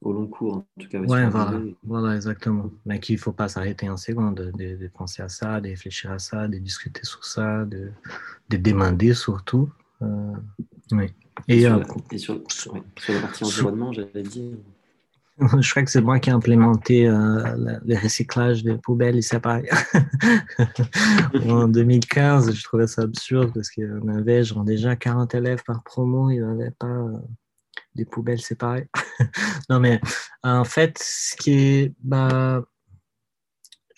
Au 0.00 0.12
long 0.12 0.26
cours, 0.26 0.56
en 0.56 0.66
tout 0.80 0.88
cas. 0.88 1.00
Ouais, 1.00 1.28
voilà, 1.28 1.60
voilà, 1.82 2.16
exactement. 2.16 2.70
Mais 2.86 3.00
qu'il 3.00 3.16
ne 3.16 3.20
faut 3.20 3.32
pas 3.32 3.48
s'arrêter 3.48 3.86
un 3.86 3.96
seconde, 3.96 4.52
de, 4.56 4.76
de, 4.76 4.88
penser 4.88 5.22
à 5.22 5.28
ça, 5.28 5.60
de 5.60 5.68
réfléchir 5.68 6.10
à 6.12 6.18
ça, 6.18 6.48
de 6.48 6.58
discuter 6.58 7.04
sur 7.04 7.24
ça, 7.24 7.64
de, 7.64 7.90
de 8.48 8.56
demander 8.56 9.14
surtout. 9.14 9.70
Euh, 10.02 10.32
oui. 10.92 11.12
Et, 11.46 11.62
sur, 11.62 11.74
euh, 11.74 11.78
la, 11.78 12.48
sur, 12.48 12.74
la 12.74 13.20
partie 13.20 13.44
environnement, 13.44 13.92
j'allais 13.92 14.22
dire. 14.22 14.56
Je 15.60 15.70
crois 15.70 15.82
que 15.82 15.90
c'est 15.90 16.00
moi 16.00 16.18
qui 16.18 16.30
ai 16.30 16.32
implémenté 16.32 17.08
euh, 17.08 17.78
le 17.84 17.96
recyclage 17.96 18.64
des 18.64 18.76
poubelles 18.76 19.16
et 19.16 19.22
c'est 19.22 19.40
pareil. 19.40 19.68
en 21.48 21.68
2015, 21.68 22.52
je 22.52 22.64
trouvais 22.64 22.86
ça 22.86 23.02
absurde 23.02 23.52
parce 23.54 23.70
qu'on 23.70 24.08
avait 24.08 24.42
genre 24.42 24.64
déjà 24.64 24.96
40 24.96 25.34
élèves 25.34 25.62
par 25.64 25.82
promo, 25.84 26.30
il 26.30 26.42
n'y 26.42 26.44
avait 26.44 26.72
pas 26.72 27.06
des 27.94 28.04
poubelles 28.04 28.40
séparées. 28.40 28.88
non, 29.70 29.80
mais 29.80 30.00
en 30.42 30.64
fait, 30.64 30.98
ce 31.00 31.36
qui 31.36 31.52
est. 31.52 31.94
Bah, 32.02 32.62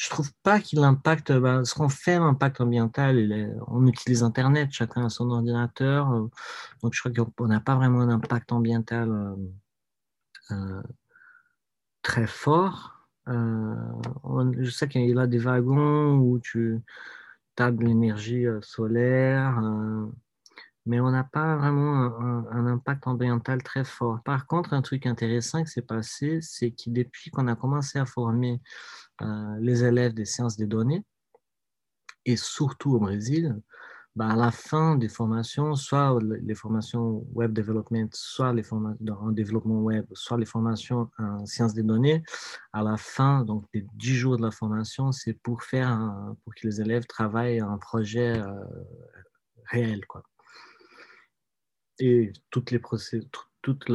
je 0.01 0.09
trouve 0.09 0.33
pas 0.43 0.61
qu'il 0.61 0.83
impacte. 0.83 1.31
Bah, 1.31 1.63
ce 1.65 1.75
qu'on 1.75 1.91
fait, 1.91 2.19
l'impact 2.19 2.61
ambiental, 2.63 3.55
on 3.67 3.87
utilise 3.87 4.23
Internet, 4.23 4.71
chacun 4.73 5.05
a 5.05 5.09
son 5.11 5.31
ordinateur. 5.31 6.11
Euh, 6.11 6.31
donc, 6.83 6.95
je 6.95 7.01
crois 7.01 7.13
qu'on 7.13 7.47
n'a 7.47 7.61
pas 7.61 7.75
vraiment 7.75 8.01
un 8.01 8.09
impact 8.09 8.51
ambiental 8.53 9.11
euh, 9.11 9.37
euh, 10.53 10.83
très 12.03 12.27
fort. 12.27 13.07
je 13.27 14.71
sais 14.71 14.89
qu'il 14.89 15.09
y 15.09 15.19
a 15.19 15.27
des 15.27 15.39
wagons 15.39 16.17
où 16.17 16.39
tu 16.39 16.81
de 17.59 17.85
l'énergie 17.85 18.47
solaire 18.63 19.61
mais 20.87 20.99
on 21.01 21.11
n'a 21.11 21.25
pas 21.25 21.57
vraiment 21.57 22.07
un, 22.51 22.67
impact 22.67 23.07
ambiental 23.07 23.63
très 23.63 23.85
fort. 23.85 24.21
Par 24.25 24.47
contre, 24.47 24.73
un 24.73 24.83
truc 24.83 25.07
intéressant 25.07 25.63
qui 25.63 25.71
s'est 25.71 25.83
passé, 25.83 26.41
c'est 26.41 26.71
que 26.71 26.89
depuis 26.89 27.31
qu'on 27.31 27.49
a 27.49 27.55
commencé 27.55 27.99
à 27.99 28.07
former 28.07 28.61
euh, 29.23 29.57
les 29.61 29.85
élèves 29.85 30.15
des 30.15 30.25
sciences 30.25 30.57
des 30.57 30.67
données, 30.67 31.05
et 32.25 32.37
surtout 32.37 32.95
au 32.95 32.99
Brésil, 32.99 33.61
bah, 34.17 34.29
à 34.29 34.37
la 34.37 34.51
fin 34.51 34.97
des 34.97 35.09
formations, 35.09 35.75
soit 35.77 36.19
les 36.23 36.55
formations 36.55 37.25
web 37.33 37.53
development, 37.53 38.09
soit 38.13 38.53
les 38.53 38.63
formations 38.63 38.99
en 39.21 39.31
développement 39.31 39.81
web, 39.81 40.05
soit 40.13 40.39
les 40.39 40.47
formations 40.47 41.09
en 41.19 41.47
sciences 41.47 41.75
des 41.75 41.83
données, 41.83 42.23
à 42.73 42.83
la 42.83 42.97
fin 42.97 43.45
donc 43.45 43.65
des 43.73 43.87
10 43.95 44.15
jours 44.15 44.37
de 44.37 44.43
la 44.43 44.51
formation, 44.51 45.13
c'est 45.13 45.35
pour 45.35 45.63
faire 45.63 46.13
pour 46.45 46.55
que 46.55 46.67
les 46.67 46.81
élèves 46.81 47.07
travaillent 47.07 47.61
un 47.61 47.79
projet 47.79 48.39
euh, 48.39 48.65
réel, 49.67 50.07
quoi 50.07 50.23
et 52.01 52.33
toutes 52.51 52.71
les, 52.71 52.81
toutes 53.63 53.91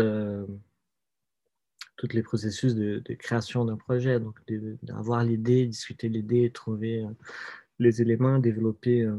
toutes 1.97 2.13
les 2.13 2.23
processus 2.23 2.75
de, 2.75 3.01
création 3.17 3.65
d'un 3.65 3.77
projet. 3.77 4.19
Donc, 4.19 4.39
d'avoir 4.83 5.23
l'idée, 5.23 5.65
discuter 5.65 6.09
l'idée, 6.09 6.51
trouver 6.51 7.03
euh, 7.03 7.09
les 7.79 8.01
éléments, 8.01 8.39
développer 8.39 9.01
euh, 9.01 9.17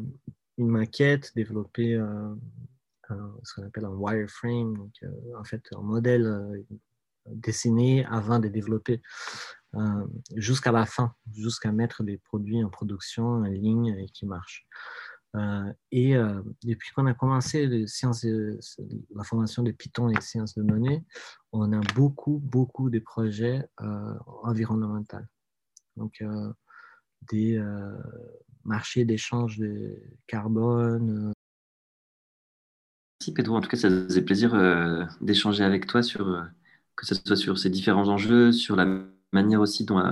une 0.59 0.69
maquette, 0.69 1.33
développer 1.35 1.95
euh, 1.95 2.35
ce 3.43 3.55
qu'on 3.55 3.67
appelle 3.67 3.85
un 3.85 3.95
wireframe, 3.95 4.77
donc 4.77 4.93
en 5.39 5.45
fait 5.45 5.63
un 5.75 5.83
modèle 5.83 6.65
dessiné 7.27 8.05
avant 8.07 8.39
de 8.39 8.49
développer 8.49 9.01
jusqu'à 10.35 10.73
la 10.73 10.87
fin, 10.87 11.15
jusqu'à 11.33 11.71
mettre 11.71 12.03
des 12.03 12.19
produits 12.19 12.65
en 12.65 12.71
production 12.71 13.27
en 13.27 13.43
ligne 13.43 13.97
et 13.99 14.09
qui 14.09 14.27
marchent. 14.27 14.67
Euh, 15.37 15.73
et 15.91 16.17
euh, 16.17 16.43
depuis 16.63 16.93
qu'on 16.93 17.07
a 17.07 17.15
commencé 17.15 17.67
les 17.67 17.87
sciences 17.87 18.25
la 18.25 19.25
formation 19.25 19.63
de 19.63 19.71
Python 19.71 20.09
et 20.09 20.21
sciences 20.21 20.55
de 20.55 20.63
données, 20.63 21.05
on 21.53 21.73
a 21.73 21.81
beaucoup, 21.95 22.41
beaucoup 22.43 22.91
de 22.91 22.99
projets 23.01 23.63
euh, 23.83 24.15
environnementaux. 24.43 25.19
Donc, 25.97 26.23
des 27.31 27.59
marchés 28.67 29.05
d'échange 29.05 29.59
de 29.59 29.97
carbone. 30.27 31.33
Merci 33.21 33.33
Pedro, 33.33 33.57
en 33.57 33.61
tout 33.61 33.69
cas, 33.69 33.77
ça 33.77 33.89
faisait 33.89 34.23
plaisir 34.23 34.55
d'échanger 35.21 35.65
avec 35.65 35.87
toi 35.87 36.03
sur 36.03 36.45
que 36.97 37.07
ce 37.07 37.15
soit 37.15 37.37
sur 37.37 37.59
ces 37.59 37.71
différents 37.71 38.09
enjeux, 38.09 38.53
sur 38.53 38.77
la 38.77 38.87
manière 39.33 39.61
aussi 39.61 39.85
dont 39.85 40.03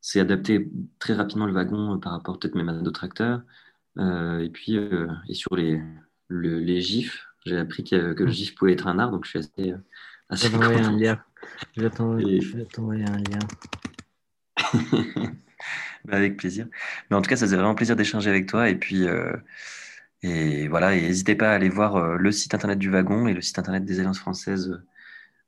c'est 0.00 0.20
adapté 0.20 0.70
très 0.98 1.14
rapidement 1.14 1.46
le 1.46 1.52
wagon 1.52 1.98
par 1.98 2.12
rapport 2.12 2.38
peut-être 2.38 2.54
même 2.54 2.68
à 2.68 2.74
d'autres 2.74 3.04
acteurs, 3.04 3.42
euh, 3.98 4.40
et 4.40 4.50
puis, 4.50 4.76
euh, 4.76 5.08
et 5.28 5.34
sur 5.34 5.54
les, 5.56 5.80
les 6.30 6.80
GIFs, 6.80 7.26
j'ai 7.46 7.58
appris 7.58 7.84
que, 7.84 8.12
que, 8.12 8.22
le 8.22 8.30
hmm. 8.30 8.32
GIF 8.32 8.54
pouvait 8.54 8.72
être 8.72 8.86
un 8.86 8.98
art, 8.98 9.10
donc 9.10 9.24
je 9.24 9.30
suis 9.30 9.38
assez. 9.38 9.72
Euh, 9.72 9.76
assez 10.28 10.48
je 10.48 10.52
vais 10.52 10.58
t'envoyer 10.58 10.84
un 10.84 10.96
lien. 10.96 11.22
Je 11.76 11.82
vais 11.82 11.90
t'envoyer 11.90 13.04
un 13.04 13.18
lien. 13.18 13.38
bah, 16.04 16.16
avec 16.16 16.36
plaisir. 16.36 16.66
Mais 17.10 17.16
en 17.16 17.22
tout 17.22 17.28
cas, 17.28 17.36
ça 17.36 17.46
faisait 17.46 17.56
vraiment 17.56 17.74
plaisir 17.74 17.96
d'échanger 17.96 18.30
avec 18.30 18.46
toi. 18.46 18.68
Et 18.68 18.76
puis, 18.76 19.04
et 20.22 20.68
voilà, 20.68 20.94
et 20.94 21.02
n'hésitez 21.02 21.34
pas 21.34 21.50
à 21.50 21.54
aller 21.54 21.68
voir 21.68 22.16
le 22.16 22.32
site 22.32 22.54
internet 22.54 22.78
du 22.78 22.90
wagon 22.90 23.26
et 23.26 23.34
le 23.34 23.40
site 23.40 23.58
internet 23.58 23.84
des 23.84 24.00
Alliances 24.00 24.18
françaises 24.18 24.80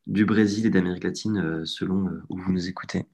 du 0.06 0.24
Brésil 0.24 0.66
et 0.66 0.70
d'Amérique 0.70 1.04
latine 1.04 1.64
selon 1.64 2.10
où 2.28 2.38
vous 2.38 2.52
nous 2.52 2.68
écoutez. 2.68 3.06